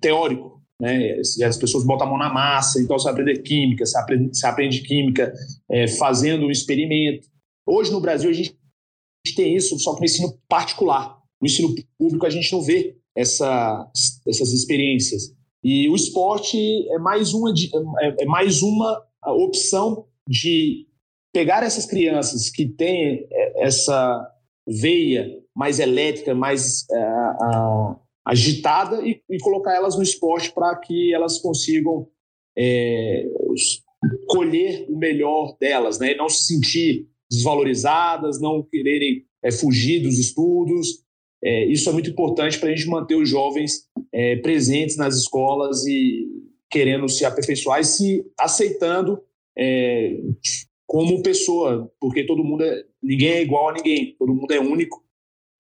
teórico. 0.01 0.63
Né? 0.81 1.19
As 1.47 1.57
pessoas 1.57 1.85
botam 1.85 2.07
a 2.07 2.11
mão 2.11 2.19
na 2.19 2.33
massa, 2.33 2.81
então 2.81 2.99
você 2.99 3.09
aprende 3.09 3.43
química, 3.43 3.87
você 3.87 3.99
aprende, 3.99 4.37
você 4.37 4.47
aprende 4.47 4.83
química 4.83 5.33
é, 5.71 5.89
fazendo 5.89 6.47
um 6.47 6.51
experimento. 6.51 7.29
Hoje 7.67 7.91
no 7.91 8.01
Brasil 8.01 8.31
a 8.31 8.33
gente 8.33 8.57
tem 9.35 9.57
isso, 9.57 9.79
só 9.79 9.95
que 9.95 10.01
no 10.01 10.05
ensino 10.05 10.39
particular. 10.49 11.19
No 11.41 11.47
ensino 11.47 11.75
público 11.99 12.27
a 12.27 12.31
gente 12.31 12.53
não 12.53 12.63
vê 12.63 12.97
essa, 13.17 13.91
essas 14.27 14.53
experiências. 14.53 15.35
E 15.65 15.89
o 15.89 15.97
esporte 15.97 16.59
é 16.93 16.99
mais 16.99 17.33
uma, 17.33 17.53
é, 18.01 18.23
é 18.23 18.27
mais 18.27 18.63
uma 18.63 19.03
opção 19.27 20.07
de 20.29 20.87
pegar 21.33 21.63
essas 21.63 21.87
crianças 21.87 22.51
que 22.51 22.67
têm 22.67 23.27
é, 23.31 23.65
essa 23.65 24.33
veia 24.67 25.29
mais 25.55 25.79
elétrica, 25.79 26.35
mais 26.35 26.87
uh, 26.91 27.93
uh, 27.93 28.01
agitada 28.27 29.07
e, 29.07 29.23
e, 29.31 29.39
colocar 29.39 29.75
elas 29.75 29.97
no 29.97 30.03
esporte 30.03 30.53
para 30.53 30.75
que 30.77 31.15
elas 31.15 31.39
consigam 31.39 32.09
é, 32.59 33.25
colher 34.27 34.85
o 34.89 34.99
melhor 34.99 35.57
delas, 35.61 36.01
né? 36.01 36.15
não 36.17 36.29
se 36.29 36.47
sentir 36.47 37.07
desvalorizadas, 37.31 38.41
não 38.41 38.63
quererem 38.63 39.25
é, 39.45 39.53
fugir 39.53 40.01
dos 40.01 40.19
estudos, 40.19 41.05
é, 41.43 41.67
isso 41.67 41.89
é 41.89 41.93
muito 41.93 42.11
importante 42.11 42.59
para 42.59 42.69
a 42.71 42.75
gente 42.75 42.89
manter 42.89 43.15
os 43.15 43.29
jovens 43.29 43.85
é, 44.13 44.37
presentes 44.37 44.97
nas 44.97 45.17
escolas 45.17 45.87
e 45.87 46.27
querendo 46.69 47.09
se 47.09 47.25
aperfeiçoar 47.25 47.81
e 47.81 47.85
se 47.85 48.25
aceitando 48.39 49.21
é, 49.57 50.19
como 50.87 51.23
pessoa, 51.23 51.91
porque 52.01 52.25
todo 52.25 52.43
mundo 52.43 52.65
é, 52.65 52.85
ninguém 53.01 53.31
é 53.31 53.43
igual 53.43 53.69
a 53.69 53.75
ninguém, 53.75 54.17
todo 54.19 54.35
mundo 54.35 54.51
é 54.51 54.59
único 54.59 55.06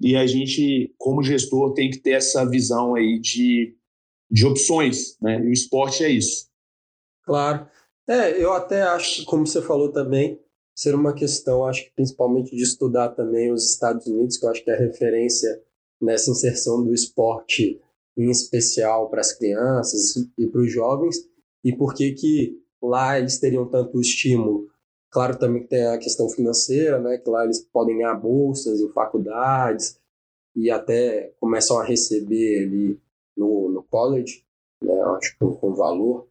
e 0.00 0.16
a 0.16 0.26
gente, 0.26 0.94
como 0.98 1.22
gestor, 1.22 1.72
tem 1.72 1.90
que 1.90 1.98
ter 1.98 2.12
essa 2.12 2.48
visão 2.48 2.94
aí 2.94 3.18
de, 3.18 3.74
de 4.30 4.46
opções, 4.46 5.16
né? 5.20 5.40
E 5.40 5.48
o 5.48 5.52
esporte 5.52 6.04
é 6.04 6.10
isso. 6.10 6.48
Claro. 7.24 7.66
É, 8.08 8.42
eu 8.42 8.52
até 8.52 8.82
acho, 8.82 9.24
como 9.24 9.46
você 9.46 9.60
falou 9.60 9.90
também, 9.90 10.38
ser 10.76 10.94
uma 10.94 11.14
questão, 11.14 11.66
acho 11.66 11.84
que 11.84 11.90
principalmente 11.96 12.54
de 12.54 12.62
estudar 12.62 13.08
também 13.10 13.50
os 13.50 13.70
Estados 13.70 14.06
Unidos, 14.06 14.36
que 14.36 14.44
eu 14.44 14.50
acho 14.50 14.62
que 14.62 14.70
é 14.70 14.74
a 14.74 14.78
referência 14.78 15.62
nessa 16.00 16.30
inserção 16.30 16.84
do 16.84 16.92
esporte 16.92 17.80
em 18.16 18.30
especial 18.30 19.08
para 19.10 19.20
as 19.20 19.32
crianças 19.32 20.16
e 20.38 20.46
para 20.46 20.60
os 20.60 20.72
jovens 20.72 21.16
e 21.64 21.74
por 21.74 21.94
que 21.94 22.12
que 22.12 22.60
lá 22.82 23.18
eles 23.18 23.38
teriam 23.38 23.68
tanto 23.68 24.00
estímulo. 24.00 24.68
Claro 25.10 25.38
também 25.38 25.62
que 25.62 25.68
tem 25.68 25.86
a 25.86 25.98
questão 25.98 26.28
financeira, 26.28 26.98
né, 26.98 27.18
que 27.18 27.30
lá 27.30 27.44
eles 27.44 27.60
podem 27.60 27.96
ganhar 27.96 28.14
bolsas 28.14 28.80
em 28.80 28.92
faculdades 28.92 30.00
e 30.54 30.70
até 30.70 31.32
começam 31.40 31.78
a 31.78 31.84
receber 31.84 32.64
ali 32.64 33.00
no, 33.36 33.68
no 33.70 33.82
college, 33.84 34.44
né, 34.82 34.94
acho 35.16 35.32
que 35.32 35.38
com 35.38 35.74
valor. 35.74 36.28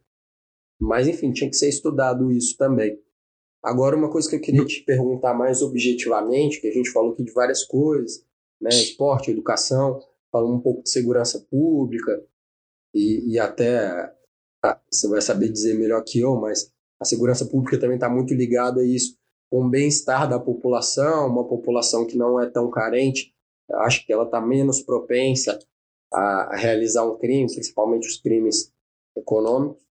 Mas 0.80 1.08
enfim, 1.08 1.32
tinha 1.32 1.48
que 1.48 1.56
ser 1.56 1.68
estudado 1.68 2.30
isso 2.30 2.56
também. 2.56 3.00
Agora, 3.62 3.96
uma 3.96 4.10
coisa 4.10 4.28
que 4.28 4.36
eu 4.36 4.40
queria 4.40 4.64
te 4.64 4.84
perguntar 4.84 5.34
mais 5.34 5.62
objetivamente, 5.62 6.60
que 6.60 6.68
a 6.68 6.72
gente 6.72 6.92
falou 6.92 7.12
aqui 7.12 7.24
de 7.24 7.32
várias 7.32 7.64
coisas, 7.64 8.24
né? 8.60 8.70
Esporte, 8.70 9.30
educação, 9.30 10.00
falamos 10.30 10.58
um 10.58 10.62
pouco 10.62 10.82
de 10.82 10.90
segurança 10.90 11.44
pública 11.50 12.24
e, 12.94 13.32
e 13.32 13.38
até 13.38 14.14
ah, 14.64 14.80
você 14.90 15.08
vai 15.08 15.20
saber 15.20 15.50
dizer 15.50 15.74
melhor 15.74 16.02
que 16.04 16.20
eu, 16.20 16.36
mas 16.36 16.72
a 17.00 17.04
segurança 17.04 17.44
pública 17.46 17.78
também 17.78 17.96
está 17.96 18.08
muito 18.08 18.34
ligada 18.34 18.80
a 18.80 18.84
isso, 18.84 19.16
com 19.50 19.64
o 19.64 19.68
bem-estar 19.68 20.28
da 20.28 20.38
população, 20.38 21.28
uma 21.28 21.46
população 21.46 22.06
que 22.06 22.16
não 22.16 22.40
é 22.40 22.48
tão 22.48 22.70
carente, 22.70 23.34
acho 23.70 24.04
que 24.04 24.12
ela 24.12 24.24
está 24.24 24.40
menos 24.40 24.82
propensa 24.82 25.58
a, 26.12 26.56
realizar 26.56 27.04
um 27.04 27.18
crime, 27.18 27.52
principalmente 27.52 28.08
os 28.08 28.20
crimes 28.20 28.72
econômicos. 29.16 29.84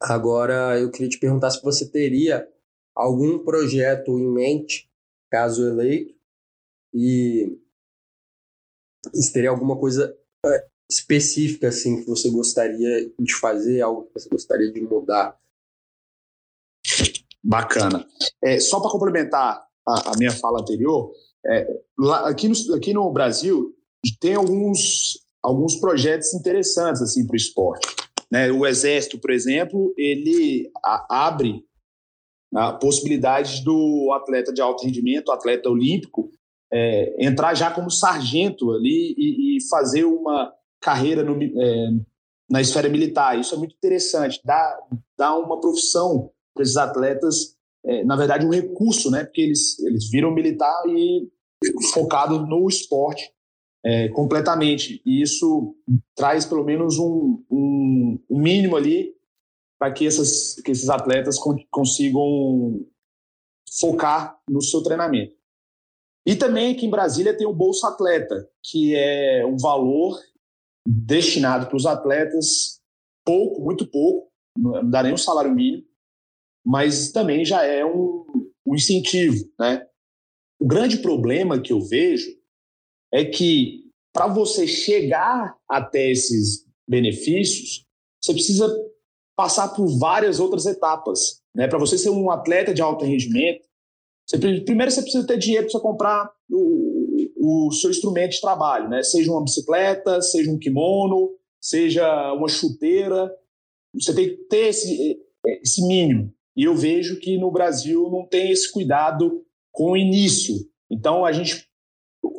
Agora, 0.00 0.78
eu 0.78 0.90
queria 0.90 1.08
te 1.08 1.18
perguntar 1.18 1.50
se 1.50 1.62
você 1.62 1.88
teria 1.88 2.48
algum 2.94 3.38
projeto 3.38 4.18
em 4.18 4.30
mente, 4.30 4.90
caso 5.30 5.66
eleito, 5.66 6.14
e 6.92 7.58
se 9.12 9.32
teria 9.32 9.50
alguma 9.50 9.78
coisa 9.78 10.16
é, 10.46 10.66
específica 10.90 11.68
assim 11.68 12.00
que 12.00 12.06
você 12.06 12.30
gostaria 12.30 13.10
de 13.18 13.34
fazer, 13.34 13.80
algo 13.80 14.04
que 14.04 14.14
você 14.14 14.28
gostaria 14.28 14.72
de 14.72 14.80
mudar. 14.80 15.38
Bacana. 17.44 18.06
É, 18.42 18.58
só 18.58 18.80
para 18.80 18.90
complementar 18.90 19.62
a, 19.86 20.12
a, 20.12 20.16
minha 20.16 20.32
fala 20.32 20.62
anterior, 20.62 21.12
é, 21.46 21.66
lá, 21.98 22.28
aqui, 22.28 22.48
no, 22.48 22.74
aqui 22.74 22.94
no 22.94 23.12
Brasil 23.12 23.70
tem 24.18 24.34
alguns, 24.34 25.18
alguns 25.42 25.76
projetos 25.76 26.32
interessantes 26.32 27.02
assim 27.02 27.26
para 27.26 27.34
o 27.34 27.36
esporte. 27.36 27.86
Né? 28.30 28.50
O 28.50 28.66
Exército, 28.66 29.18
por 29.18 29.30
exemplo, 29.30 29.92
ele 29.96 30.70
a, 30.82 31.26
abre 31.26 31.62
a 32.54 32.72
possibilidade 32.72 33.62
do 33.62 34.10
atleta 34.12 34.52
de 34.52 34.62
alto 34.62 34.84
rendimento, 34.84 35.30
atleta 35.30 35.68
olímpico, 35.68 36.30
é, 36.72 37.26
entrar 37.26 37.54
já 37.54 37.70
como 37.70 37.90
sargento 37.90 38.72
ali 38.72 39.14
e, 39.18 39.58
e 39.58 39.68
fazer 39.68 40.04
uma 40.04 40.52
carreira 40.80 41.22
no, 41.22 41.42
é, 41.42 41.90
na 42.48 42.60
esfera 42.60 42.88
militar. 42.88 43.38
Isso 43.38 43.54
é 43.54 43.58
muito 43.58 43.74
interessante, 43.74 44.40
dá, 44.44 44.78
dá 45.16 45.36
uma 45.36 45.60
profissão 45.60 46.30
para 46.54 46.62
esses 46.62 46.76
atletas, 46.76 47.56
é, 47.84 48.04
na 48.04 48.16
verdade, 48.16 48.46
um 48.46 48.50
recurso, 48.50 49.10
né? 49.10 49.24
porque 49.24 49.42
eles, 49.42 49.78
eles 49.80 50.08
viram 50.08 50.32
militar 50.32 50.82
e 50.86 51.28
focado 51.92 52.46
no 52.46 52.68
esporte 52.68 53.30
é, 53.84 54.08
completamente. 54.10 55.02
E 55.04 55.20
isso 55.20 55.76
traz 56.14 56.46
pelo 56.46 56.64
menos 56.64 56.98
um, 56.98 57.44
um, 57.50 58.18
um 58.30 58.40
mínimo 58.40 58.76
ali 58.76 59.14
para 59.78 59.92
que, 59.92 60.08
que 60.08 60.70
esses 60.70 60.88
atletas 60.88 61.36
consigam 61.70 62.80
focar 63.78 64.38
no 64.48 64.62
seu 64.62 64.82
treinamento. 64.82 65.34
E 66.26 66.34
também 66.34 66.72
aqui 66.72 66.86
em 66.86 66.90
Brasília 66.90 67.36
tem 67.36 67.46
o 67.46 67.52
Bolsa 67.52 67.88
Atleta, 67.88 68.48
que 68.62 68.94
é 68.94 69.44
um 69.44 69.58
valor 69.58 70.18
destinado 70.86 71.66
para 71.66 71.76
os 71.76 71.84
atletas, 71.84 72.80
pouco, 73.26 73.62
muito 73.62 73.86
pouco, 73.86 74.30
não 74.56 74.88
dá 74.88 75.02
nem 75.02 75.12
um 75.12 75.18
salário 75.18 75.54
mínimo, 75.54 75.84
mas 76.64 77.12
também 77.12 77.44
já 77.44 77.62
é 77.64 77.84
um, 77.84 78.24
um 78.66 78.74
incentivo. 78.74 79.44
Né? 79.58 79.86
O 80.58 80.66
grande 80.66 80.98
problema 80.98 81.60
que 81.60 81.72
eu 81.72 81.80
vejo 81.80 82.30
é 83.12 83.24
que 83.24 83.84
para 84.12 84.28
você 84.28 84.66
chegar 84.66 85.56
até 85.68 86.10
esses 86.10 86.64
benefícios, 86.88 87.84
você 88.22 88.32
precisa 88.32 88.72
passar 89.36 89.68
por 89.68 89.86
várias 89.98 90.38
outras 90.40 90.66
etapas. 90.66 91.42
Né? 91.54 91.66
Para 91.66 91.78
você 91.78 91.98
ser 91.98 92.10
um 92.10 92.30
atleta 92.30 92.72
de 92.72 92.80
alto 92.80 93.04
rendimento, 93.04 93.64
você, 94.26 94.38
primeiro 94.38 94.90
você 94.90 95.02
precisa 95.02 95.26
ter 95.26 95.36
dinheiro 95.36 95.68
para 95.70 95.80
comprar 95.80 96.32
o, 96.50 97.66
o, 97.66 97.72
seu 97.72 97.90
instrumento 97.90 98.32
de 98.32 98.40
trabalho, 98.40 98.88
né? 98.88 99.02
seja 99.02 99.30
uma 99.30 99.44
bicicleta, 99.44 100.22
seja 100.22 100.50
um 100.50 100.58
kimono, 100.58 101.34
seja 101.60 102.32
uma 102.32 102.48
chuteira. 102.48 103.30
Você 103.94 104.14
tem 104.14 104.30
que 104.30 104.36
ter 104.44 104.68
esse, 104.68 105.18
esse 105.62 105.86
mínimo. 105.86 106.32
E 106.56 106.64
eu 106.64 106.74
vejo 106.74 107.18
que 107.18 107.36
no 107.38 107.50
Brasil 107.50 108.08
não 108.10 108.26
tem 108.26 108.50
esse 108.50 108.70
cuidado 108.70 109.44
com 109.72 109.92
o 109.92 109.96
início. 109.96 110.54
Então, 110.90 111.24
a 111.24 111.32
gente, 111.32 111.66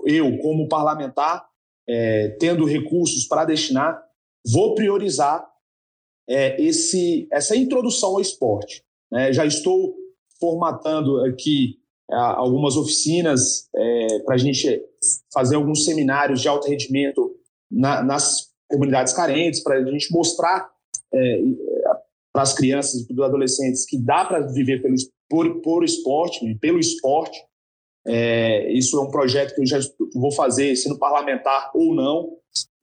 eu, 0.06 0.38
como 0.40 0.70
parlamentar, 0.70 1.46
é, 1.88 2.30
tendo 2.40 2.66
recursos 2.66 3.28
para 3.28 3.46
destinar, 3.46 4.02
vou 4.46 4.74
priorizar 4.74 5.46
é, 6.30 6.62
esse, 6.62 7.28
essa 7.32 7.56
introdução 7.56 8.12
ao 8.12 8.22
esporte. 8.22 8.84
Né? 9.12 9.34
Já 9.34 9.46
estou 9.46 9.96
formatando 10.40 11.24
aqui 11.26 11.78
é, 12.10 12.16
algumas 12.16 12.78
oficinas 12.78 13.70
é, 13.76 14.20
para 14.20 14.36
a 14.36 14.38
gente 14.38 14.82
fazer 15.34 15.56
alguns 15.56 15.86
seminários 15.86 16.42
de 16.42 16.48
alto 16.48 16.68
rendimento 16.68 17.36
na, 17.70 18.04
nas 18.04 18.54
comunidades 18.70 19.14
carentes, 19.14 19.62
para 19.62 19.78
a 19.78 19.92
gente 19.92 20.12
mostrar 20.12 20.70
é, 21.14 21.42
para 22.36 22.42
as 22.42 22.54
crianças 22.54 23.00
e 23.00 23.08
para 23.08 23.14
os 23.14 23.30
adolescentes 23.30 23.86
que 23.86 23.98
dá 23.98 24.26
para 24.26 24.42
viver 24.42 24.82
pelo, 24.82 24.94
por, 25.30 25.62
por 25.62 25.86
esporte, 25.86 26.54
pelo 26.56 26.78
esporte. 26.78 27.42
É, 28.06 28.70
isso 28.74 28.98
é 28.98 29.02
um 29.02 29.10
projeto 29.10 29.56
que 29.56 29.62
eu 29.62 29.66
já 29.66 29.80
vou 30.14 30.34
fazer, 30.34 30.76
sendo 30.76 31.00
parlamentar 31.00 31.72
ou 31.74 31.96
não, 31.96 32.36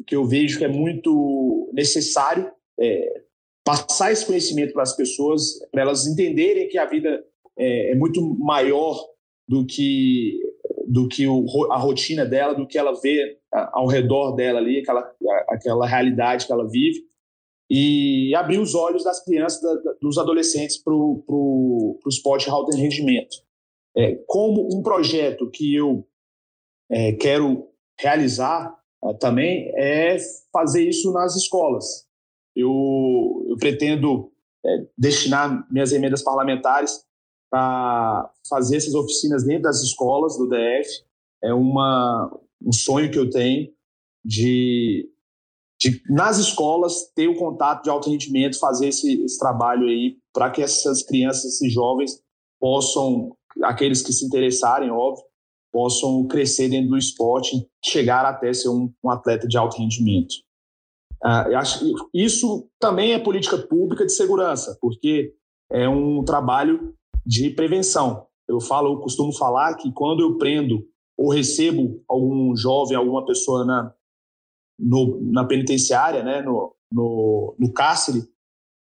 que 0.06 0.16
eu 0.16 0.24
vejo 0.24 0.58
que 0.58 0.64
é 0.64 0.68
muito 0.68 1.70
necessário 1.74 2.50
é, 2.80 3.20
passar 3.62 4.10
esse 4.10 4.24
conhecimento 4.24 4.72
para 4.72 4.84
as 4.84 4.96
pessoas, 4.96 5.58
para 5.70 5.82
elas 5.82 6.06
entenderem 6.06 6.66
que 6.70 6.78
a 6.78 6.86
vida 6.86 7.22
é, 7.58 7.90
é, 7.90 7.94
muito 7.94 8.22
maior 8.38 9.06
do 9.46 9.66
que 9.66 10.40
do 10.88 11.08
que 11.08 11.26
o, 11.26 11.44
a 11.70 11.76
rotina 11.76 12.24
dela, 12.24 12.54
do 12.54 12.66
que 12.66 12.78
ela 12.78 12.98
vê 13.00 13.38
ao 13.52 13.86
redor 13.86 14.32
dela 14.32 14.58
ali, 14.58 14.80
aquela, 14.80 15.12
aquela 15.48 15.86
realidade 15.86 16.46
que 16.46 16.52
ela 16.52 16.68
vive, 16.68 17.04
e 17.74 18.34
abrir 18.34 18.58
os 18.58 18.74
olhos 18.74 19.02
das 19.02 19.24
crianças, 19.24 19.62
da, 19.62 19.94
dos 19.98 20.18
adolescentes 20.18 20.76
para 20.76 20.92
o 20.92 21.98
esporte 22.06 22.44
de 22.44 22.50
alto 22.50 22.76
rendimento. 22.76 23.38
É, 23.96 24.16
como 24.26 24.68
um 24.76 24.82
projeto 24.82 25.50
que 25.50 25.74
eu 25.74 26.06
é, 26.90 27.12
quero 27.12 27.66
realizar 27.98 28.78
é, 29.02 29.14
também 29.14 29.72
é 29.74 30.18
fazer 30.52 30.86
isso 30.86 31.14
nas 31.14 31.34
escolas. 31.34 32.06
Eu, 32.54 33.42
eu 33.48 33.56
pretendo 33.56 34.30
é, 34.66 34.86
destinar 34.98 35.66
minhas 35.72 35.92
emendas 35.92 36.22
parlamentares 36.22 37.02
para 37.50 38.30
fazer 38.50 38.76
essas 38.76 38.94
oficinas 38.94 39.44
dentro 39.44 39.62
das 39.62 39.82
escolas 39.82 40.36
do 40.36 40.46
DF. 40.46 41.04
É 41.42 41.54
uma, 41.54 42.38
um 42.60 42.72
sonho 42.72 43.10
que 43.10 43.18
eu 43.18 43.30
tenho 43.30 43.72
de, 44.22 45.10
de 45.82 46.00
nas 46.08 46.38
escolas 46.38 47.10
ter 47.14 47.26
o 47.26 47.36
contato 47.36 47.82
de 47.82 47.90
alto 47.90 48.08
rendimento, 48.08 48.58
fazer 48.58 48.88
esse, 48.88 49.22
esse 49.24 49.38
trabalho 49.38 49.88
aí 49.88 50.16
para 50.32 50.50
que 50.50 50.62
essas 50.62 51.02
crianças, 51.02 51.44
esses 51.54 51.72
jovens 51.72 52.20
possam, 52.60 53.36
aqueles 53.64 54.00
que 54.00 54.12
se 54.12 54.24
interessarem, 54.24 54.90
óbvio, 54.90 55.24
possam 55.72 56.26
crescer 56.26 56.68
dentro 56.68 56.90
do 56.90 56.98
esporte, 56.98 57.66
chegar 57.84 58.24
até 58.24 58.52
ser 58.52 58.68
um, 58.68 58.92
um 59.02 59.10
atleta 59.10 59.48
de 59.48 59.56
alto 59.56 59.78
rendimento. 59.78 60.34
Eu 61.50 61.58
acho 61.58 61.84
isso 62.12 62.68
também 62.80 63.12
é 63.12 63.18
política 63.18 63.56
pública 63.56 64.04
de 64.04 64.12
segurança, 64.12 64.76
porque 64.80 65.32
é 65.70 65.88
um 65.88 66.24
trabalho 66.24 66.94
de 67.24 67.50
prevenção. 67.50 68.26
Eu 68.48 68.60
falo, 68.60 68.92
eu 68.92 69.00
costumo 69.00 69.32
falar 69.32 69.74
que 69.74 69.90
quando 69.92 70.20
eu 70.20 70.36
prendo 70.36 70.84
ou 71.16 71.30
recebo 71.30 72.02
algum 72.08 72.54
jovem, 72.56 72.96
alguma 72.96 73.24
pessoa 73.24 73.64
na, 73.64 73.94
no, 74.82 75.20
na 75.32 75.44
penitenciária, 75.46 76.22
né, 76.22 76.42
no, 76.42 76.74
no, 76.92 77.56
no 77.58 77.72
cárcere, 77.72 78.22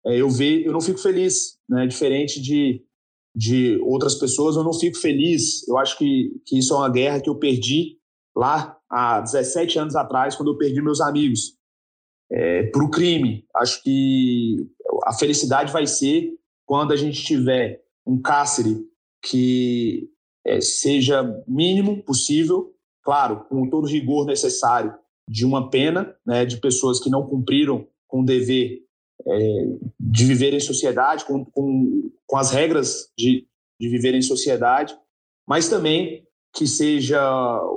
é, 0.05 0.21
eu, 0.21 0.29
ve, 0.29 0.63
eu 0.63 0.71
não 0.71 0.79
fico 0.79 0.99
feliz, 0.99 1.57
né, 1.67 1.87
diferente 1.87 2.39
de, 2.41 2.83
de 3.35 3.77
outras 3.81 4.15
pessoas, 4.15 4.55
eu 4.55 4.63
não 4.63 4.73
fico 4.73 4.97
feliz. 4.97 5.67
Eu 5.67 5.77
acho 5.77 5.97
que, 5.97 6.31
que 6.45 6.59
isso 6.59 6.73
é 6.73 6.77
uma 6.77 6.89
guerra 6.89 7.19
que 7.19 7.29
eu 7.29 7.35
perdi 7.35 7.97
lá 8.35 8.77
há 8.89 9.19
17 9.19 9.79
anos 9.79 9.95
atrás, 9.95 10.35
quando 10.35 10.51
eu 10.51 10.57
perdi 10.57 10.81
meus 10.81 11.01
amigos 11.01 11.57
é, 12.31 12.63
para 12.67 12.83
o 12.83 12.91
crime. 12.91 13.45
Acho 13.55 13.81
que 13.81 14.55
a 15.05 15.13
felicidade 15.13 15.73
vai 15.73 15.87
ser 15.87 16.33
quando 16.65 16.93
a 16.93 16.95
gente 16.95 17.23
tiver 17.23 17.81
um 18.05 18.21
cárcere 18.21 18.85
que 19.21 20.09
é, 20.45 20.61
seja 20.61 21.23
mínimo 21.47 22.03
possível, 22.03 22.73
claro, 23.03 23.45
com 23.49 23.69
todo 23.69 23.85
o 23.85 23.89
rigor 23.89 24.25
necessário 24.25 24.93
de 25.27 25.45
uma 25.45 25.69
pena, 25.69 26.15
né, 26.25 26.45
de 26.45 26.57
pessoas 26.57 26.99
que 26.99 27.09
não 27.09 27.27
cumpriram 27.27 27.85
com 28.07 28.21
o 28.21 28.25
dever 28.25 28.81
é, 29.27 29.65
de 29.99 30.25
viver 30.25 30.53
em 30.53 30.59
sociedade, 30.59 31.25
com, 31.25 31.43
com, 31.43 32.11
com 32.25 32.37
as 32.37 32.51
regras 32.51 33.11
de, 33.17 33.45
de 33.79 33.89
viver 33.89 34.13
em 34.13 34.21
sociedade, 34.21 34.95
mas 35.47 35.67
também 35.67 36.25
que 36.53 36.65
seja 36.65 37.19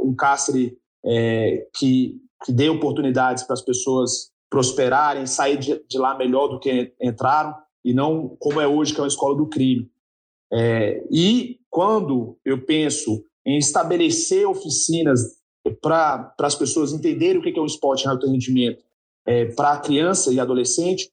um 0.02 0.14
cárcere 0.14 0.78
é, 1.04 1.66
que, 1.76 2.20
que 2.44 2.52
dê 2.52 2.68
oportunidades 2.68 3.44
para 3.44 3.54
as 3.54 3.62
pessoas 3.62 4.30
prosperarem, 4.48 5.26
sair 5.26 5.58
de, 5.58 5.82
de, 5.88 5.98
lá 5.98 6.16
melhor 6.16 6.48
do 6.48 6.58
que 6.58 6.92
entraram, 7.00 7.54
e 7.84 7.94
não 7.94 8.36
como 8.38 8.60
é 8.60 8.66
hoje, 8.66 8.92
que 8.92 9.00
é 9.00 9.02
uma 9.02 9.08
escola 9.08 9.36
do 9.36 9.48
crime. 9.48 9.90
É, 10.52 11.04
e 11.10 11.60
quando 11.70 12.38
eu 12.44 12.64
penso 12.64 13.24
em 13.46 13.56
estabelecer 13.56 14.46
oficinas 14.46 15.39
para 15.80 16.34
as 16.40 16.54
pessoas 16.54 16.92
entenderem 16.92 17.38
o 17.38 17.42
que 17.42 17.58
é 17.58 17.60
o 17.60 17.66
esporte 17.66 18.04
em 18.04 18.08
alto 18.08 18.26
rendimento 18.26 18.82
é, 19.26 19.46
para 19.46 19.78
criança 19.78 20.32
e 20.32 20.40
adolescente, 20.40 21.10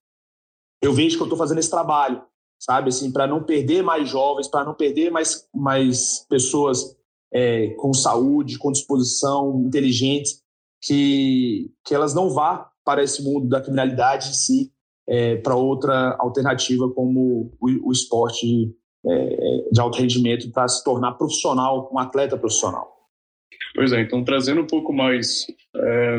eu 0.82 0.94
vejo 0.94 1.18
que 1.18 1.22
eu 1.22 1.26
estou 1.26 1.38
fazendo 1.38 1.60
esse 1.60 1.70
trabalho, 1.70 2.22
sabe? 2.60 2.90
Assim, 2.90 3.12
para 3.12 3.28
não 3.28 3.44
perder 3.44 3.84
mais 3.84 4.10
jovens, 4.10 4.48
para 4.48 4.64
não 4.64 4.74
perder 4.74 5.12
mais, 5.12 5.48
mais 5.54 6.26
pessoas 6.30 6.96
é, 7.32 7.70
com 7.72 7.94
saúde, 7.94 8.58
com 8.58 8.72
disposição, 8.72 9.62
inteligentes, 9.66 10.42
que, 10.82 11.72
que 11.84 11.94
elas 11.94 12.14
não 12.14 12.30
vá 12.30 12.72
para 12.86 13.04
esse 13.04 13.24
mundo 13.24 13.48
da 13.48 13.60
criminalidade, 13.60 14.38
sim, 14.38 14.72
é, 15.08 15.38
para 15.38 15.56
outra 15.56 16.16
alternativa 16.20 16.90
como 16.92 17.52
o, 17.60 17.90
o 17.90 17.92
esporte 17.92 18.74
é, 19.06 19.70
de 19.72 19.80
alto 19.80 19.98
rendimento 19.98 20.50
para 20.52 20.68
se 20.68 20.84
tornar 20.84 21.14
profissional, 21.14 21.90
um 21.92 22.00
atleta 22.00 22.38
profissional. 22.38 22.97
Pois 23.76 23.92
é, 23.92 24.02
então 24.02 24.24
trazendo 24.24 24.62
um 24.62 24.68
pouco 24.68 24.94
mais 24.94 25.46
é, 25.76 26.18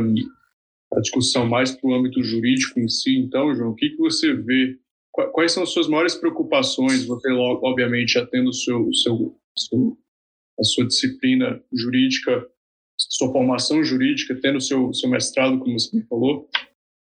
a 0.93 1.01
discussão 1.01 1.47
mais 1.47 1.71
para 1.71 1.89
o 1.89 1.95
âmbito 1.95 2.23
jurídico 2.23 2.81
em 2.81 2.89
si, 2.89 3.17
então, 3.19 3.55
João, 3.55 3.71
o 3.71 3.75
que, 3.75 3.91
que 3.91 3.97
você 3.97 4.33
vê? 4.35 4.79
Quais 5.33 5.53
são 5.53 5.65
as 5.65 5.71
suas 5.71 5.89
maiores 5.89 6.15
preocupações? 6.15 7.05
Você, 7.05 7.33
obviamente, 7.33 8.13
já 8.13 8.27
tendo 8.27 8.51
o 8.51 8.55
seu, 8.55 8.93
seu, 8.93 9.37
seu, 9.57 9.99
a 10.59 10.63
sua 10.63 10.87
disciplina 10.87 11.61
jurídica, 11.73 12.47
sua 12.97 13.33
formação 13.33 13.83
jurídica, 13.83 14.39
tendo 14.41 14.59
o 14.59 14.61
seu, 14.61 14.93
seu 14.95 15.11
mestrado, 15.11 15.59
como 15.59 15.79
você 15.79 15.97
me 15.97 16.05
falou, 16.05 16.49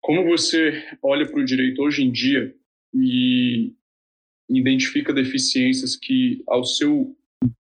como 0.02 0.24
você 0.24 0.82
olha 1.02 1.26
para 1.26 1.40
o 1.40 1.44
direito 1.44 1.80
hoje 1.80 2.04
em 2.04 2.12
dia 2.12 2.54
e 2.92 3.72
identifica 4.50 5.12
deficiências 5.12 5.96
que, 5.96 6.42
ao 6.46 6.64
seu 6.64 7.16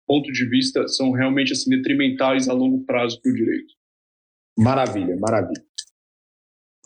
ponto 0.06 0.30
de 0.32 0.48
vista, 0.48 0.86
são 0.88 1.12
realmente 1.12 1.52
assim, 1.52 1.70
detrimentais 1.70 2.48
a 2.48 2.52
longo 2.52 2.84
prazo 2.84 3.20
para 3.20 3.30
o 3.30 3.34
direito? 3.34 3.74
Maravilha, 4.58 5.16
maravilha. 5.16 5.64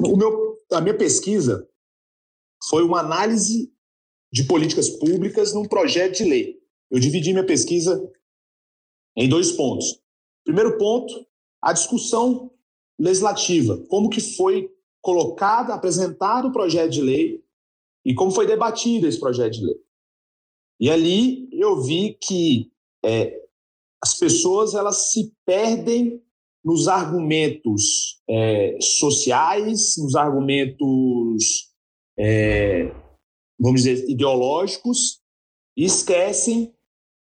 O 0.00 0.16
meu, 0.16 0.58
a 0.72 0.80
minha 0.80 0.96
pesquisa 0.96 1.68
foi 2.68 2.82
uma 2.82 3.00
análise 3.00 3.72
de 4.32 4.44
políticas 4.44 4.88
públicas 4.88 5.54
num 5.54 5.66
projeto 5.66 6.18
de 6.18 6.24
lei. 6.24 6.58
Eu 6.90 7.00
dividi 7.00 7.32
minha 7.32 7.46
pesquisa 7.46 8.00
em 9.16 9.28
dois 9.28 9.52
pontos. 9.52 10.00
Primeiro 10.44 10.78
ponto, 10.78 11.26
a 11.62 11.72
discussão 11.72 12.50
legislativa, 12.98 13.84
como 13.88 14.08
que 14.08 14.20
foi 14.20 14.70
colocado, 15.00 15.72
apresentado 15.72 16.48
o 16.48 16.52
projeto 16.52 16.90
de 16.90 17.02
lei 17.02 17.44
e 18.04 18.14
como 18.14 18.30
foi 18.30 18.46
debatido 18.46 19.06
esse 19.06 19.18
projeto 19.18 19.54
de 19.54 19.64
lei. 19.64 19.76
E 20.80 20.90
ali 20.90 21.48
eu 21.52 21.82
vi 21.82 22.16
que 22.22 22.70
é, 23.04 23.40
as 24.02 24.18
pessoas 24.18 24.74
elas 24.74 25.11
se 25.12 25.32
perdem 25.44 26.22
nos 26.64 26.88
argumentos 26.88 28.20
é, 28.28 28.78
sociais, 28.80 29.96
nos 29.98 30.14
argumentos, 30.14 31.72
é, 32.18 32.92
vamos 33.58 33.82
dizer, 33.82 34.08
ideológicos, 34.08 35.20
e 35.76 35.84
esquecem 35.84 36.74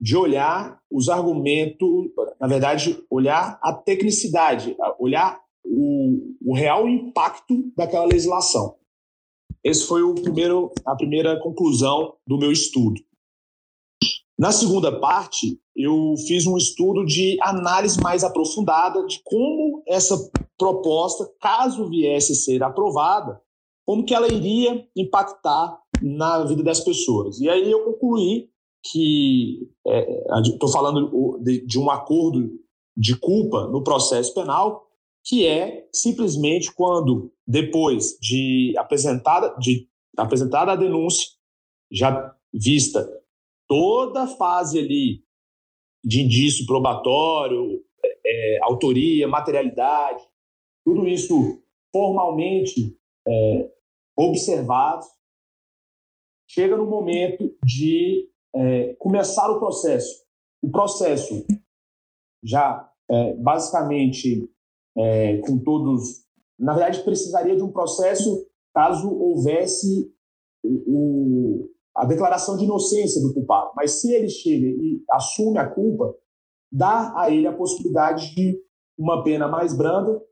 de 0.00 0.16
olhar 0.16 0.80
os 0.90 1.08
argumentos, 1.08 2.10
na 2.40 2.46
verdade, 2.46 3.02
olhar 3.10 3.58
a 3.62 3.72
tecnicidade, 3.72 4.76
olhar 4.98 5.40
o, 5.64 6.34
o 6.44 6.54
real 6.54 6.88
impacto 6.88 7.72
daquela 7.76 8.06
legislação. 8.06 8.76
Esse 9.64 9.86
foi 9.86 10.02
o 10.02 10.14
primeiro, 10.14 10.70
a 10.84 10.94
primeira 10.94 11.40
conclusão 11.40 12.14
do 12.26 12.38
meu 12.38 12.52
estudo. 12.52 13.00
Na 14.38 14.52
segunda 14.52 15.00
parte, 15.00 15.58
eu 15.74 16.14
fiz 16.26 16.46
um 16.46 16.56
estudo 16.56 17.06
de 17.06 17.38
análise 17.40 17.98
mais 18.00 18.22
aprofundada 18.22 19.04
de 19.06 19.20
como 19.24 19.82
essa 19.86 20.30
proposta, 20.58 21.30
caso 21.40 21.88
viesse 21.88 22.32
a 22.32 22.36
ser 22.36 22.62
aprovada, 22.62 23.40
como 23.86 24.04
que 24.04 24.14
ela 24.14 24.30
iria 24.30 24.86
impactar 24.94 25.78
na 26.02 26.44
vida 26.44 26.62
das 26.62 26.80
pessoas. 26.80 27.40
E 27.40 27.48
aí 27.48 27.70
eu 27.70 27.84
concluí 27.84 28.50
que 28.90 29.68
estou 30.52 30.68
é, 30.68 30.72
falando 30.72 31.40
de, 31.42 31.78
um 31.78 31.90
acordo 31.90 32.50
de 32.96 33.18
culpa 33.18 33.66
no 33.68 33.82
processo 33.82 34.34
penal, 34.34 34.86
que 35.24 35.46
é 35.46 35.88
simplesmente 35.92 36.72
quando, 36.72 37.32
depois 37.46 38.16
de 38.20 38.74
apresentada, 38.76 39.54
de 39.58 39.88
apresentada 40.16 40.72
a 40.72 40.76
denúncia, 40.76 41.28
já 41.90 42.34
vista 42.52 43.08
toda 43.68 44.24
a 44.24 44.26
fase 44.26 44.78
ali 44.78 45.24
de 46.04 46.22
indício 46.22 46.66
probatório, 46.66 47.84
é, 48.24 48.58
autoria, 48.62 49.26
materialidade, 49.26 50.22
tudo 50.84 51.08
isso 51.08 51.62
formalmente 51.92 52.96
é, 53.26 53.72
observado, 54.16 55.04
chega 56.48 56.76
no 56.76 56.86
momento 56.86 57.56
de 57.64 58.30
é, 58.54 58.94
começar 58.94 59.50
o 59.50 59.58
processo. 59.58 60.24
O 60.62 60.70
processo 60.70 61.44
já 62.42 62.88
é, 63.10 63.34
basicamente 63.34 64.48
é, 64.96 65.38
com 65.38 65.58
todos, 65.58 66.24
na 66.58 66.72
verdade 66.72 67.02
precisaria 67.02 67.56
de 67.56 67.62
um 67.62 67.72
processo 67.72 68.48
caso 68.74 69.08
houvesse 69.10 70.12
o, 70.64 71.68
a 71.96 72.04
declaração 72.04 72.56
de 72.56 72.64
inocência 72.64 73.20
do 73.22 73.32
culpado. 73.32 73.72
Mas 73.74 74.00
se 74.00 74.12
ele 74.12 74.28
chega 74.28 74.66
e 74.66 75.02
assume 75.10 75.58
a 75.58 75.66
culpa, 75.66 76.14
dá 76.70 77.12
a 77.16 77.30
ele 77.30 77.46
a 77.46 77.56
possibilidade 77.56 78.34
de 78.34 78.60
uma 78.98 79.24
pena 79.24 79.48
mais 79.48 79.76
branda 79.76 80.22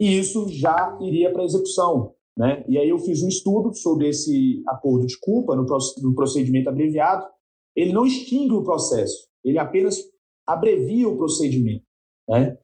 e 0.00 0.18
isso 0.18 0.48
já 0.48 0.96
iria 1.00 1.32
para 1.32 1.44
execução. 1.44 2.14
Né? 2.36 2.64
E 2.68 2.78
aí 2.78 2.88
eu 2.88 2.98
fiz 2.98 3.22
um 3.22 3.28
estudo 3.28 3.74
sobre 3.74 4.08
esse 4.08 4.62
acordo 4.68 5.06
de 5.06 5.18
culpa 5.18 5.56
no, 5.56 6.14
procedimento 6.14 6.68
abreviado. 6.68 7.26
Ele 7.74 7.92
não 7.92 8.06
extingue 8.06 8.54
o 8.54 8.64
processo, 8.64 9.28
ele 9.44 9.58
apenas 9.58 9.98
abrevia 10.46 11.08
o 11.08 11.16
procedimento, 11.16 11.84
né? 12.28 12.56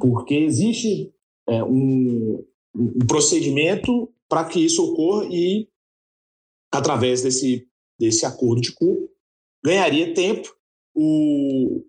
porque 0.00 0.34
existe 0.34 1.12
é, 1.48 1.62
um, 1.62 2.44
um 2.74 3.06
procedimento 3.06 4.10
para 4.28 4.44
que 4.44 4.64
isso 4.64 4.84
ocorra 4.84 5.26
e 5.30 5.68
através 6.72 7.22
desse, 7.22 7.66
desse 7.98 8.24
acordo 8.26 8.60
de 8.60 8.72
culpa, 8.72 9.08
ganharia 9.64 10.14
tempo, 10.14 10.48
o, 10.94 11.84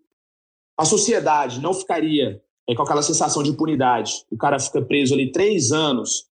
a 0.78 0.86
sociedade 0.86 1.60
não 1.60 1.74
ficaria 1.74 2.42
é, 2.68 2.76
com 2.76 2.84
aquela 2.84 3.02
sensação 3.02 3.42
de 3.44 3.50
impunidade. 3.50 4.26
O 4.32 4.38
cara 4.38 4.60
fica 4.60 4.82
preso 4.82 5.14
ali 5.14 5.32
três 5.32 5.72
anos 5.72 6.26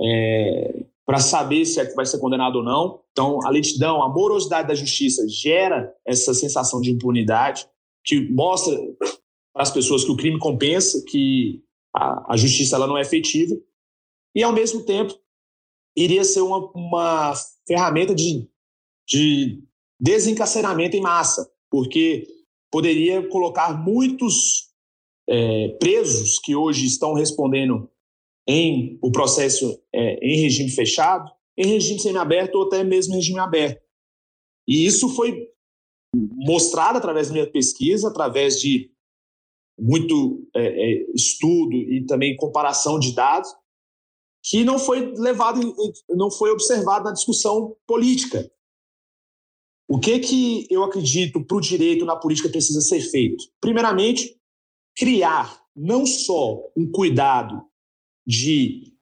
é, 0.00 0.84
para 1.06 1.18
saber 1.18 1.64
se 1.64 1.80
é 1.80 1.86
que 1.86 1.94
vai 1.94 2.06
ser 2.06 2.18
condenado 2.18 2.56
ou 2.56 2.64
não. 2.64 3.00
Então, 3.12 3.38
a 3.44 3.50
lentidão, 3.50 4.02
a 4.02 4.08
morosidade 4.08 4.68
da 4.68 4.74
justiça 4.74 5.26
gera 5.28 5.94
essa 6.04 6.34
sensação 6.34 6.80
de 6.80 6.90
impunidade, 6.90 7.66
que 8.04 8.28
mostra 8.30 8.76
para 9.52 9.62
as 9.62 9.70
pessoas 9.70 10.04
que 10.04 10.10
o 10.10 10.16
crime 10.16 10.38
compensa, 10.38 11.02
que 11.06 11.62
a, 11.94 12.34
a 12.34 12.36
justiça 12.36 12.76
ela 12.76 12.86
não 12.86 12.98
é 12.98 13.02
efetiva. 13.02 13.54
E, 14.34 14.42
ao 14.42 14.52
mesmo 14.52 14.84
tempo, 14.84 15.14
iria 15.96 16.24
ser 16.24 16.40
uma, 16.40 16.70
uma 16.72 17.34
ferramenta 17.66 18.14
de, 18.14 18.48
de 19.08 19.62
desencarceramento 20.00 20.96
em 20.96 21.00
massa, 21.00 21.50
porque 21.70 22.26
poderia 22.70 23.26
colocar 23.28 23.72
muitos 23.72 24.72
é, 25.28 25.68
presos 25.80 26.38
que 26.38 26.54
hoje 26.54 26.86
estão 26.86 27.14
respondendo 27.14 27.88
em 28.46 28.98
o 29.00 29.10
processo 29.10 29.80
é, 29.92 30.18
em 30.22 30.40
regime 30.40 30.70
fechado, 30.70 31.30
em 31.56 31.66
regime 31.66 32.00
semiaberto 32.00 32.58
ou 32.58 32.66
até 32.66 32.82
mesmo 32.84 33.14
regime 33.14 33.38
aberto. 33.38 33.82
E 34.66 34.84
isso 34.86 35.08
foi 35.10 35.48
mostrado 36.12 36.98
através 36.98 37.28
da 37.28 37.34
minha 37.34 37.50
pesquisa, 37.50 38.08
através 38.08 38.60
de 38.60 38.90
muito 39.78 40.46
é, 40.54 40.66
é 40.66 41.06
estudo 41.14 41.74
e 41.74 42.04
também 42.06 42.36
comparação 42.36 42.98
de 42.98 43.14
dados, 43.14 43.48
que 44.44 44.62
não 44.62 44.78
foi 44.78 45.14
levado, 45.16 45.74
não 46.10 46.30
foi 46.30 46.50
observado 46.50 47.06
na 47.06 47.12
discussão 47.12 47.74
política. 47.86 48.50
O 49.88 49.98
que 49.98 50.18
que 50.18 50.66
eu 50.70 50.84
acredito 50.84 51.42
para 51.42 51.56
o 51.56 51.60
direito 51.60 52.04
na 52.04 52.14
política 52.14 52.50
precisa 52.50 52.82
ser 52.82 53.00
feito? 53.00 53.42
Primeiramente, 53.58 54.38
criar 54.94 55.62
não 55.74 56.04
só 56.04 56.60
um 56.76 56.90
cuidado 56.90 57.64
de 58.26 58.92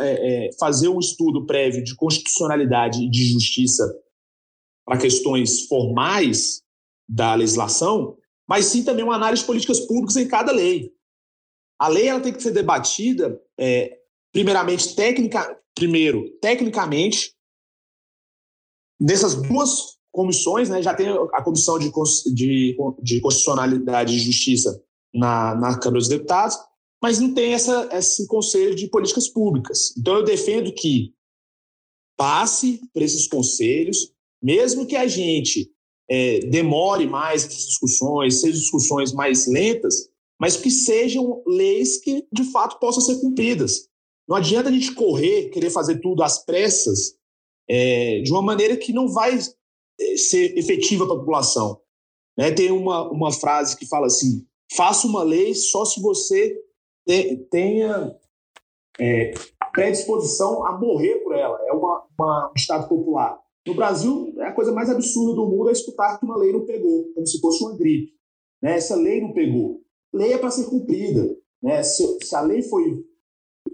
é, 0.00 0.46
é, 0.46 0.50
fazer 0.58 0.88
um 0.88 0.98
estudo 0.98 1.46
prévio 1.46 1.84
de 1.84 1.94
constitucionalidade 1.94 3.04
e 3.04 3.10
de 3.10 3.24
justiça 3.26 3.84
para 4.84 4.98
questões 4.98 5.66
formais 5.66 6.62
da 7.08 7.34
legislação, 7.34 8.16
mas 8.48 8.64
sim 8.64 8.82
também 8.82 9.04
uma 9.04 9.14
análise 9.14 9.42
de 9.42 9.46
políticas 9.46 9.80
públicas 9.80 10.16
em 10.16 10.26
cada 10.26 10.50
lei. 10.50 10.92
A 11.78 11.88
lei 11.88 12.08
ela 12.08 12.20
tem 12.20 12.32
que 12.32 12.42
ser 12.42 12.50
debatida 12.50 13.40
é, 13.56 13.97
primeiramente, 14.32 14.94
técnica, 14.94 15.58
primeiro, 15.74 16.30
tecnicamente, 16.40 17.34
nessas 19.00 19.34
duas 19.34 19.98
comissões, 20.10 20.68
né, 20.68 20.82
já 20.82 20.94
tem 20.94 21.08
a 21.08 21.42
comissão 21.42 21.78
de, 21.78 21.90
de, 22.34 22.76
de 23.02 23.20
constitucionalidade 23.20 24.14
e 24.14 24.20
justiça 24.20 24.82
na, 25.14 25.54
na 25.54 25.78
Câmara 25.78 26.00
dos 26.00 26.08
Deputados, 26.08 26.56
mas 27.00 27.20
não 27.20 27.32
tem 27.32 27.54
essa, 27.54 27.88
esse 27.92 28.26
conselho 28.26 28.74
de 28.74 28.88
políticas 28.88 29.28
públicas. 29.28 29.94
Então, 29.96 30.16
eu 30.16 30.24
defendo 30.24 30.72
que 30.72 31.14
passe 32.16 32.80
por 32.92 33.02
esses 33.02 33.28
conselhos, 33.28 34.12
mesmo 34.42 34.86
que 34.86 34.96
a 34.96 35.06
gente 35.06 35.70
é, 36.10 36.40
demore 36.40 37.06
mais 37.06 37.44
essas 37.44 37.66
discussões, 37.66 38.40
sejam 38.40 38.58
discussões 38.58 39.12
mais 39.12 39.46
lentas, 39.46 40.08
mas 40.40 40.56
que 40.56 40.70
sejam 40.70 41.42
leis 41.46 41.98
que 42.00 42.26
de 42.32 42.44
fato 42.44 42.78
possam 42.80 43.02
ser 43.02 43.20
cumpridas. 43.20 43.88
Não 44.28 44.36
adianta 44.36 44.68
a 44.68 44.72
gente 44.72 44.94
correr, 44.94 45.48
querer 45.48 45.70
fazer 45.70 46.00
tudo 46.00 46.22
às 46.22 46.44
pressas, 46.44 47.16
é, 47.68 48.20
de 48.20 48.30
uma 48.30 48.42
maneira 48.42 48.76
que 48.76 48.92
não 48.92 49.08
vai 49.08 49.38
é, 49.38 50.16
ser 50.16 50.56
efetiva 50.58 51.06
para 51.06 51.16
a 51.16 51.18
população. 51.18 51.80
Né? 52.36 52.50
Tem 52.50 52.70
uma, 52.70 53.10
uma 53.10 53.32
frase 53.32 53.76
que 53.76 53.86
fala 53.86 54.06
assim: 54.06 54.46
faça 54.74 55.06
uma 55.06 55.22
lei 55.22 55.54
só 55.54 55.84
se 55.84 56.00
você 56.00 56.60
tenha 57.50 58.14
é, 59.00 59.32
predisposição 59.72 60.66
a 60.66 60.78
morrer 60.78 61.16
por 61.24 61.34
ela. 61.34 61.58
É 61.66 61.72
uma, 61.72 62.04
uma, 62.18 62.50
um 62.50 62.52
Estado 62.56 62.88
popular. 62.88 63.40
No 63.66 63.74
Brasil, 63.74 64.34
é 64.38 64.46
a 64.46 64.52
coisa 64.52 64.72
mais 64.72 64.90
absurda 64.90 65.34
do 65.34 65.46
mundo 65.46 65.68
é 65.68 65.72
escutar 65.72 66.18
que 66.18 66.24
uma 66.24 66.36
lei 66.36 66.52
não 66.52 66.64
pegou, 66.64 67.12
como 67.14 67.26
se 67.26 67.40
fosse 67.40 67.62
uma 67.62 67.76
gripe. 67.76 68.12
Né? 68.62 68.76
Essa 68.76 68.96
lei 68.96 69.20
não 69.20 69.32
pegou. 69.32 69.82
Lei 70.12 70.32
é 70.32 70.38
para 70.38 70.50
ser 70.50 70.64
cumprida. 70.64 71.36
Né? 71.62 71.82
Se, 71.82 72.18
se, 72.22 72.34
a 72.34 72.40
lei 72.40 72.62
foi 72.62 73.04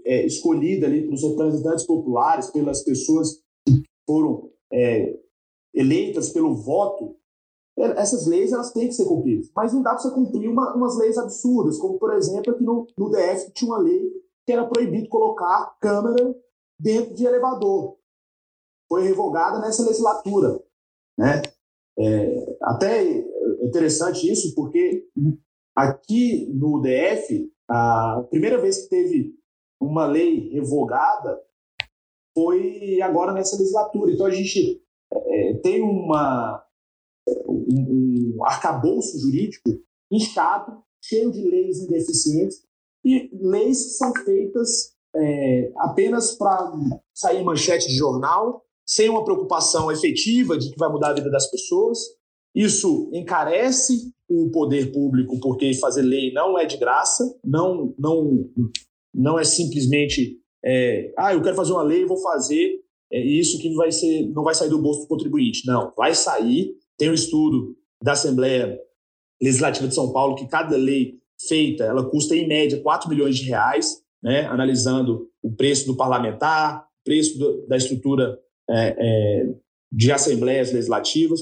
é, 0.05 0.25
escolhida 0.25 0.85
ali 0.85 1.03
pelos 1.03 1.23
representantes 1.23 1.85
populares, 1.85 2.51
pelas 2.51 2.83
pessoas 2.83 3.41
que 3.65 3.83
foram 4.05 4.51
é, 4.71 5.17
eleitas 5.73 6.29
pelo 6.29 6.55
voto, 6.55 7.15
é, 7.77 7.83
essas 7.99 8.27
leis 8.27 8.51
elas 8.51 8.71
têm 8.71 8.87
que 8.87 8.93
ser 8.93 9.05
cumpridas. 9.05 9.51
Mas 9.55 9.73
não 9.73 9.81
dá 9.81 9.91
para 9.91 9.99
você 9.99 10.11
cumprir 10.11 10.47
uma, 10.47 10.75
umas 10.75 10.97
leis 10.97 11.17
absurdas, 11.17 11.77
como, 11.77 11.97
por 11.97 12.13
exemplo, 12.13 12.53
aqui 12.53 12.63
no, 12.63 12.87
no 12.97 13.09
DF 13.09 13.51
tinha 13.53 13.71
uma 13.71 13.79
lei 13.79 14.09
que 14.45 14.53
era 14.53 14.65
proibido 14.65 15.09
colocar 15.09 15.75
câmera 15.81 16.35
dentro 16.79 17.15
de 17.15 17.25
elevador. 17.25 17.97
Foi 18.87 19.03
revogada 19.03 19.59
nessa 19.59 19.83
legislatura. 19.83 20.61
Né? 21.17 21.41
É, 21.97 22.57
até 22.61 23.03
é 23.03 23.65
interessante 23.65 24.31
isso, 24.31 24.53
porque 24.53 25.07
aqui 25.75 26.53
no 26.53 26.81
DF, 26.81 27.51
a 27.67 28.23
primeira 28.29 28.61
vez 28.61 28.83
que 28.83 28.89
teve 28.89 29.35
uma 29.85 30.05
lei 30.05 30.49
revogada 30.49 31.39
foi 32.33 33.01
agora 33.01 33.33
nessa 33.33 33.57
legislatura. 33.57 34.11
Então 34.11 34.25
a 34.25 34.31
gente 34.31 34.81
é, 35.13 35.53
tem 35.63 35.81
uma, 35.81 36.63
um, 37.47 38.35
um 38.37 38.45
arcabouço 38.45 39.17
jurídico 39.19 39.69
inchado, 40.11 40.83
cheio 41.01 41.31
de 41.31 41.41
leis 41.41 41.79
indeficientes 41.79 42.63
e 43.03 43.29
leis 43.33 43.83
que 43.83 43.89
são 43.91 44.13
feitas 44.23 44.95
é, 45.15 45.71
apenas 45.77 46.35
para 46.35 46.73
sair 47.13 47.43
manchete 47.43 47.87
de 47.87 47.95
jornal, 47.95 48.63
sem 48.85 49.09
uma 49.09 49.23
preocupação 49.23 49.91
efetiva 49.91 50.57
de 50.57 50.71
que 50.71 50.77
vai 50.77 50.89
mudar 50.89 51.09
a 51.09 51.13
vida 51.13 51.29
das 51.29 51.49
pessoas. 51.49 51.99
Isso 52.53 53.09
encarece 53.13 54.11
o 54.29 54.49
poder 54.49 54.91
público, 54.91 55.39
porque 55.39 55.73
fazer 55.75 56.01
lei 56.01 56.31
não 56.33 56.57
é 56.57 56.65
de 56.65 56.77
graça, 56.77 57.23
não, 57.43 57.93
não, 57.97 58.49
não 59.15 59.39
é 59.39 59.43
simplesmente, 59.43 60.37
é, 60.63 61.13
ah, 61.17 61.33
eu 61.33 61.41
quero 61.41 61.55
fazer 61.55 61.71
uma 61.71 61.83
lei 61.83 62.05
vou 62.05 62.17
fazer 62.21 62.83
é 63.11 63.19
isso 63.19 63.59
que 63.59 63.73
vai 63.75 63.91
ser, 63.91 64.27
não 64.29 64.43
vai 64.43 64.53
sair 64.53 64.69
do 64.69 64.81
bolso 64.81 65.01
do 65.01 65.07
contribuinte. 65.07 65.65
Não, 65.65 65.93
vai 65.95 66.13
sair 66.13 66.75
tem 66.97 67.09
um 67.09 67.13
estudo 67.13 67.75
da 68.01 68.13
Assembleia 68.13 68.79
Legislativa 69.41 69.87
de 69.87 69.95
São 69.95 70.11
Paulo 70.11 70.35
que 70.35 70.47
cada 70.47 70.75
lei 70.75 71.19
feita 71.47 71.83
ela 71.83 72.09
custa 72.09 72.35
em 72.35 72.47
média 72.47 72.81
4 72.81 73.09
milhões 73.09 73.37
de 73.37 73.45
reais, 73.45 74.01
né, 74.23 74.45
analisando 74.45 75.29
o 75.43 75.51
preço 75.53 75.85
do 75.85 75.97
parlamentar, 75.97 76.87
preço 77.03 77.37
do, 77.37 77.67
da 77.67 77.77
estrutura 77.77 78.39
é, 78.69 78.95
é, 78.97 79.55
de 79.91 80.11
assembleias 80.11 80.71
legislativas. 80.71 81.41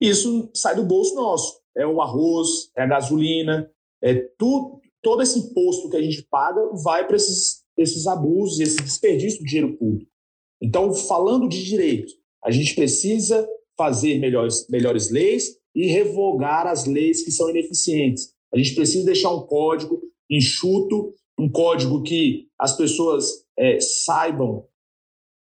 Isso 0.00 0.50
sai 0.54 0.76
do 0.76 0.84
bolso 0.84 1.14
nosso. 1.14 1.60
É 1.76 1.86
o 1.86 2.00
arroz, 2.00 2.70
é 2.76 2.82
a 2.82 2.86
gasolina, 2.86 3.70
é 4.02 4.14
tudo, 4.38 4.80
todo 5.06 5.22
esse 5.22 5.38
imposto 5.38 5.88
que 5.88 5.96
a 5.96 6.02
gente 6.02 6.26
paga 6.28 6.60
vai 6.82 7.06
para 7.06 7.14
esses, 7.14 7.62
esses 7.78 8.08
abusos, 8.08 8.58
esse 8.58 8.82
desperdício 8.82 9.38
do 9.38 9.44
dinheiro 9.44 9.76
público. 9.76 10.10
Então, 10.60 10.92
falando 10.92 11.48
de 11.48 11.62
direito, 11.62 12.12
a 12.44 12.50
gente 12.50 12.74
precisa 12.74 13.48
fazer 13.78 14.18
melhores, 14.18 14.66
melhores 14.68 15.08
leis 15.08 15.60
e 15.72 15.86
revogar 15.86 16.66
as 16.66 16.86
leis 16.86 17.22
que 17.22 17.30
são 17.30 17.48
ineficientes. 17.48 18.32
A 18.52 18.58
gente 18.58 18.74
precisa 18.74 19.06
deixar 19.06 19.30
um 19.30 19.46
código 19.46 20.02
enxuto, 20.28 21.14
um 21.38 21.48
código 21.48 22.02
que 22.02 22.48
as 22.58 22.76
pessoas 22.76 23.30
é, 23.56 23.78
saibam 23.78 24.64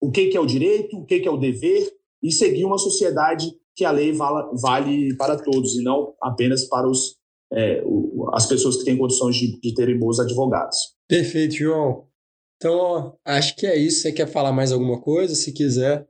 o 0.02 0.10
que, 0.10 0.30
que, 0.30 0.38
é 0.38 0.40
o 0.40 0.46
direito, 0.48 0.98
o 0.98 1.06
que, 1.06 1.20
que, 1.20 1.28
é 1.28 1.32
o 1.32 1.38
dever 1.38 1.88
e 2.24 2.32
seguir 2.32 2.66
uma 2.66 2.80
sociedade 2.80 3.46
que 3.76 3.86
a 3.86 3.92
lei 3.92 4.12
vale 4.12 5.16
para 5.18 5.38
todos 5.38 5.76
e 5.76 5.84
não 5.84 6.16
apenas 6.20 6.68
para 6.68 6.90
os, 6.90 7.21
é, 7.54 7.82
o, 7.86 8.30
as 8.34 8.46
pessoas 8.46 8.78
que 8.78 8.86
têm 8.86 8.98
condições 8.98 9.36
de, 9.36 9.60
de 9.60 9.74
terem 9.74 9.98
bons 9.98 10.20
advogados. 10.20 10.96
Perfeito, 11.08 11.56
João. 11.56 12.08
Então, 12.56 13.18
acho 13.26 13.56
que 13.56 13.66
é 13.66 13.76
isso. 13.76 14.02
Você 14.02 14.12
quer 14.12 14.28
falar 14.28 14.52
mais 14.52 14.72
alguma 14.72 15.02
coisa? 15.02 15.36
Se 15.36 15.52
quiser, 15.52 16.08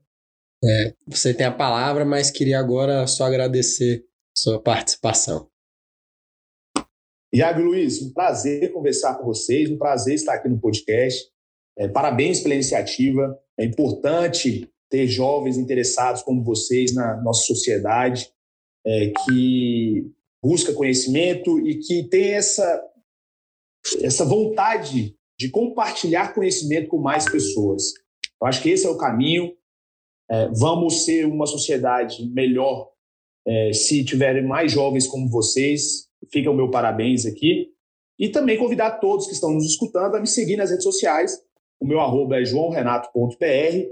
é, 0.64 0.94
você 1.08 1.34
tem 1.34 1.46
a 1.46 1.52
palavra, 1.52 2.06
mas 2.06 2.30
queria 2.30 2.60
agora 2.60 3.08
só 3.08 3.24
agradecer 3.24 4.06
sua 4.38 4.62
participação. 4.62 5.50
Iago 7.34 7.62
Luiz, 7.62 8.02
um 8.02 8.12
prazer 8.12 8.74
conversar 8.74 9.16
com 9.16 9.24
vocês, 9.24 9.72
um 9.72 9.78
prazer 9.78 10.16
estar 10.16 10.34
aqui 10.34 10.50
no 10.50 10.60
podcast. 10.60 11.32
É, 11.78 11.88
parabéns 11.88 12.42
pela 12.42 12.54
iniciativa. 12.54 13.40
É 13.58 13.64
importante 13.64 14.70
ter 14.90 15.08
jovens 15.08 15.58
interessados 15.58 16.22
como 16.22 16.44
vocês 16.44 16.94
na 16.94 17.22
nossa 17.22 17.46
sociedade, 17.46 18.30
é, 18.86 19.14
que 19.26 20.12
busca 20.44 20.74
conhecimento 20.74 21.60
e 21.60 21.80
que 21.80 22.04
tem 22.10 22.32
essa, 22.32 22.84
essa 24.02 24.26
vontade 24.26 25.16
de 25.40 25.50
compartilhar 25.50 26.34
conhecimento 26.34 26.90
com 26.90 26.98
mais 26.98 27.30
pessoas. 27.30 27.94
Eu 28.42 28.48
acho 28.48 28.62
que 28.62 28.70
esse 28.70 28.86
é 28.86 28.90
o 28.90 28.98
caminho. 28.98 29.54
É, 30.30 30.50
vamos 30.50 31.06
ser 31.06 31.26
uma 31.26 31.46
sociedade 31.46 32.26
melhor 32.32 32.90
é, 33.46 33.74
se 33.74 34.04
tiverem 34.04 34.46
mais 34.46 34.72
jovens 34.72 35.08
como 35.08 35.30
vocês. 35.30 36.08
Fica 36.32 36.50
o 36.50 36.56
meu 36.56 36.70
parabéns 36.70 37.26
aqui. 37.26 37.72
E 38.20 38.30
também 38.30 38.58
convidar 38.58 39.00
todos 39.00 39.28
que 39.28 39.34
estão 39.34 39.52
nos 39.52 39.66
escutando 39.66 40.16
a 40.16 40.20
me 40.20 40.28
seguir 40.28 40.58
nas 40.58 40.70
redes 40.70 40.84
sociais. 40.84 41.40
O 41.80 41.86
meu 41.86 42.00
arroba 42.00 42.40
é 42.40 42.46
joãorenato.br. 42.46 43.90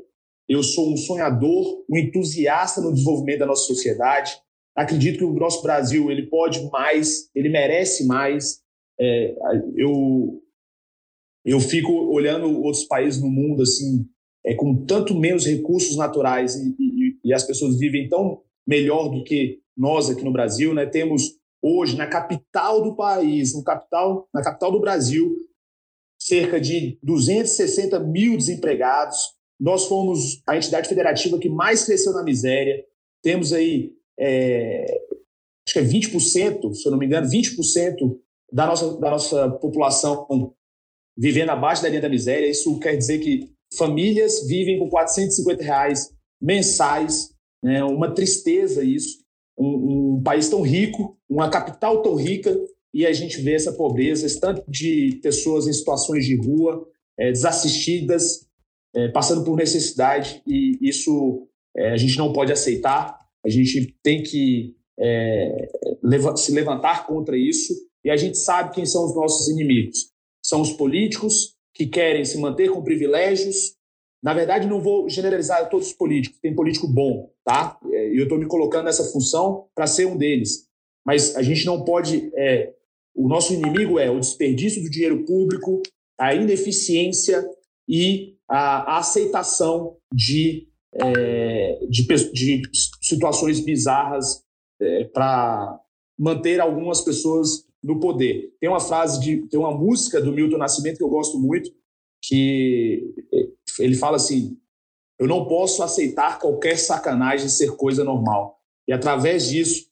Eu 0.48 0.64
sou 0.64 0.94
um 0.94 0.98
sonhador, 0.98 1.84
um 1.90 1.98
entusiasta 1.98 2.82
no 2.82 2.94
desenvolvimento 2.94 3.40
da 3.40 3.46
nossa 3.48 3.66
sociedade. 3.66 4.40
Acredito 4.76 5.20
que 5.20 5.24
o 5.24 5.34
nosso 5.34 5.62
Brasil 5.62 6.10
ele 6.10 6.28
pode 6.28 6.70
mais, 6.70 7.30
ele 7.36 7.50
merece 7.50 8.06
mais. 8.06 8.62
É, 9.00 9.36
eu 9.76 10.42
eu 11.46 11.60
fico 11.60 11.92
olhando 11.92 12.62
outros 12.62 12.84
países 12.84 13.22
no 13.22 13.30
mundo 13.30 13.64
assim 13.64 14.06
é, 14.46 14.54
com 14.54 14.86
tanto 14.86 15.16
menos 15.16 15.46
recursos 15.46 15.96
naturais 15.96 16.56
e, 16.56 16.76
e, 16.80 17.20
e, 17.24 17.34
as 17.34 17.44
pessoas 17.44 17.78
vivem 17.78 18.08
tão 18.08 18.42
melhor 18.68 19.10
do 19.10 19.24
que 19.24 19.60
nós 19.76 20.10
aqui 20.10 20.24
no 20.24 20.34
Brasil, 20.34 20.74
né? 20.74 20.86
Temos 20.86 21.38
hoje 21.62 21.98
na 21.98 22.08
capital 22.08 22.82
do 22.82 22.96
país, 22.96 23.54
no 23.54 23.64
capital, 23.64 24.28
na 24.34 24.42
capital 24.42 24.72
do 24.72 24.80
Brasil, 24.80 25.36
cerca 26.20 26.60
de 26.60 26.98
260 27.04 28.00
mil 28.00 28.38
desempregados. 28.38 29.18
Nós 29.60 29.86
fomos 29.86 30.42
a 30.48 30.56
entidade 30.56 30.88
federativa 30.88 31.40
que 31.40 31.50
mais 31.50 31.86
cresceu 31.86 32.14
na 32.14 32.24
miséria. 32.24 32.84
Temos 33.22 33.52
aí, 33.52 33.92
é, 34.20 34.86
acho 35.66 35.74
que 35.74 35.80
é 35.80 35.84
20%, 35.84 36.74
se 36.74 36.88
eu 36.88 36.92
não 36.92 36.98
me 37.00 37.06
engano, 37.06 37.28
20% 37.28 37.96
da 38.52 38.66
nossa, 38.66 38.98
da 39.00 39.12
nossa 39.12 39.50
população 39.52 40.54
vivendo 41.18 41.50
abaixo 41.50 41.84
da 41.84 41.90
linha 41.90 42.02
da 42.02 42.10
miséria. 42.10 42.48
Isso 42.48 42.80
quer 42.80 42.96
dizer 42.96 43.20
que 43.20 43.50
famílias 43.76 44.48
vivem 44.48 44.80
com 44.80 44.90
450 44.90 45.64
reais 45.64 46.10
mensais, 46.42 47.30
né? 47.64 47.84
uma 47.84 48.14
tristeza 48.14 48.84
isso. 48.84 49.20
Um, 49.58 50.16
um, 50.16 50.24
país 50.24 50.50
tão 50.50 50.62
rico, 50.62 51.18
uma 51.30 51.50
capital 51.50 52.02
tão 52.02 52.16
rica, 52.16 52.58
e 52.94 53.06
a 53.06 53.12
gente 53.12 53.42
vê 53.42 53.54
essa 53.54 53.74
pobreza, 53.74 54.26
esse 54.26 54.40
tanto 54.40 54.64
de 54.68 55.20
pessoas 55.22 55.68
em 55.68 55.74
situações 55.74 56.26
de 56.26 56.36
rua, 56.36 56.88
é, 57.20 57.32
desassistidas, 57.32 58.48
é, 58.96 59.10
passando 59.10 59.44
por 59.44 59.58
necessidade, 59.58 60.42
e 60.48 60.78
isso 60.82 61.48
é, 61.76 61.92
a 61.92 61.98
gente 61.98 62.18
não 62.18 62.32
pode 62.32 62.52
aceitar, 62.52 63.19
a 63.46 63.50
gente 63.50 63.96
tem 64.04 64.24
que 64.24 64.76
é, 65.00 65.70
se 66.36 66.52
levantar 66.52 67.08
contra 67.08 67.38
isso, 67.38 67.74
e 68.04 68.10
a 68.10 68.18
gente 68.18 68.38
sabe 68.38 68.74
quem 68.74 68.86
são 68.86 69.06
os 69.06 69.16
nossos 69.16 69.48
inimigos. 69.50 70.12
São 70.44 70.62
os 70.62 70.72
políticos, 70.72 71.56
que 71.74 71.86
querem 71.88 72.26
se 72.26 72.38
manter 72.38 72.70
com 72.72 72.84
privilégios. 72.84 73.76
Na 74.22 74.34
verdade, 74.34 74.68
não 74.68 74.82
vou 74.82 75.08
generalizar 75.10 75.70
todos 75.70 75.88
os 75.88 75.94
políticos, 75.94 76.40
tem 76.42 76.56
político 76.56 76.88
bom, 76.88 77.32
tá? 77.44 77.80
É, 77.92 78.14
e 78.14 78.18
eu 78.18 78.24
estou 78.24 78.38
me 78.38 78.48
colocando 78.48 78.86
nessa 78.86 79.06
função 79.12 79.68
para 79.74 79.88
ser 79.88 80.06
um 80.06 80.18
deles. 80.18 80.68
Mas 81.06 81.36
a 81.36 81.42
gente 81.42 81.66
não 81.66 81.84
pode 81.84 82.30
é, 82.36 82.74
o 83.20 83.28
nosso 83.28 83.54
inimigo 83.54 84.00
é 84.00 84.10
o 84.10 84.18
desperdício 84.18 84.82
do 84.82 84.90
dinheiro 84.90 85.26
público, 85.26 85.82
a 86.18 86.34
ineficiência 86.34 87.46
e 87.86 88.38
a 88.48 88.98
aceitação 88.98 89.98
de, 90.14 90.69
é, 90.94 91.80
de, 91.90 92.08
de, 92.34 92.62
situações 93.02 93.60
bizarras 93.60 94.44
é, 94.82 95.06
para 95.06 95.80
manter 96.18 96.60
algumas 96.60 97.02
pessoas 97.02 97.66
no 97.82 98.00
poder. 98.00 98.54
Tem 98.60 98.70
uma 98.70 98.80
frase 98.80 99.20
de, 99.20 99.48
tem 99.48 99.60
uma 99.60 99.76
música 99.76 100.22
do 100.22 100.32
Milton 100.32 100.58
Nascimento 100.58 100.98
que 100.98 101.04
eu 101.04 101.10
gosto 101.10 101.40
muito, 101.40 101.72
que 102.24 103.14
é, 103.34 103.84
ele 103.84 103.96
fala 103.96 104.18
assim: 104.18 104.58
eu 105.20 105.28
não 105.28 105.46
posso 105.46 105.84
aceitar 105.84 106.40
qualquer 106.40 106.78
sacanagem 106.78 107.50
ser 107.50 107.76
coisa 107.76 108.04
normal. 108.04 108.60
E 108.88 108.94
através 108.94 109.50
disso, 109.50 109.88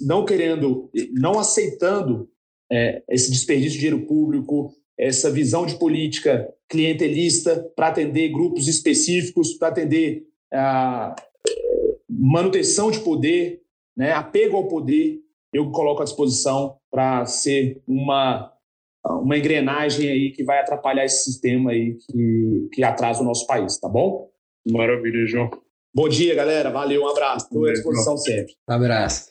não 0.00 0.24
querendo, 0.24 0.90
não 1.12 1.38
aceitando 1.38 2.30
é, 2.70 3.02
esse 3.08 3.30
desperdício 3.30 3.72
de 3.72 3.78
dinheiro 3.78 4.06
público, 4.06 4.72
essa 5.00 5.30
visão 5.30 5.64
de 5.64 5.78
política 5.78 6.46
clientelista 6.68 7.66
para 7.74 7.88
atender 7.88 8.28
grupos 8.28 8.68
específicos, 8.68 9.54
para 9.54 9.68
atender 9.68 10.24
a 10.52 11.16
manutenção 12.08 12.90
de 12.90 13.00
poder, 13.00 13.62
né, 13.96 14.12
apego 14.12 14.58
ao 14.58 14.68
poder, 14.68 15.18
eu 15.52 15.70
coloco 15.70 16.02
à 16.02 16.04
disposição 16.04 16.76
para 16.90 17.24
ser 17.24 17.82
uma, 17.86 18.52
uma 19.06 19.38
engrenagem 19.38 20.08
aí 20.08 20.32
que 20.32 20.44
vai 20.44 20.60
atrapalhar 20.60 21.04
esse 21.04 21.24
sistema 21.24 21.70
aí 21.70 21.96
que, 22.06 22.68
que 22.72 22.84
atrasa 22.84 23.22
o 23.22 23.24
nosso 23.24 23.46
país, 23.46 23.78
tá 23.78 23.88
bom? 23.88 24.28
Maravilha, 24.70 25.26
João. 25.26 25.50
Bom 25.94 26.08
dia, 26.08 26.34
galera. 26.34 26.70
Valeu, 26.70 27.02
um 27.02 27.08
abraço. 27.08 27.46
Estou 27.46 27.64
à 27.64 27.72
disposição 27.72 28.16
sempre. 28.18 28.52
Um 28.68 28.74
abraço. 28.74 29.30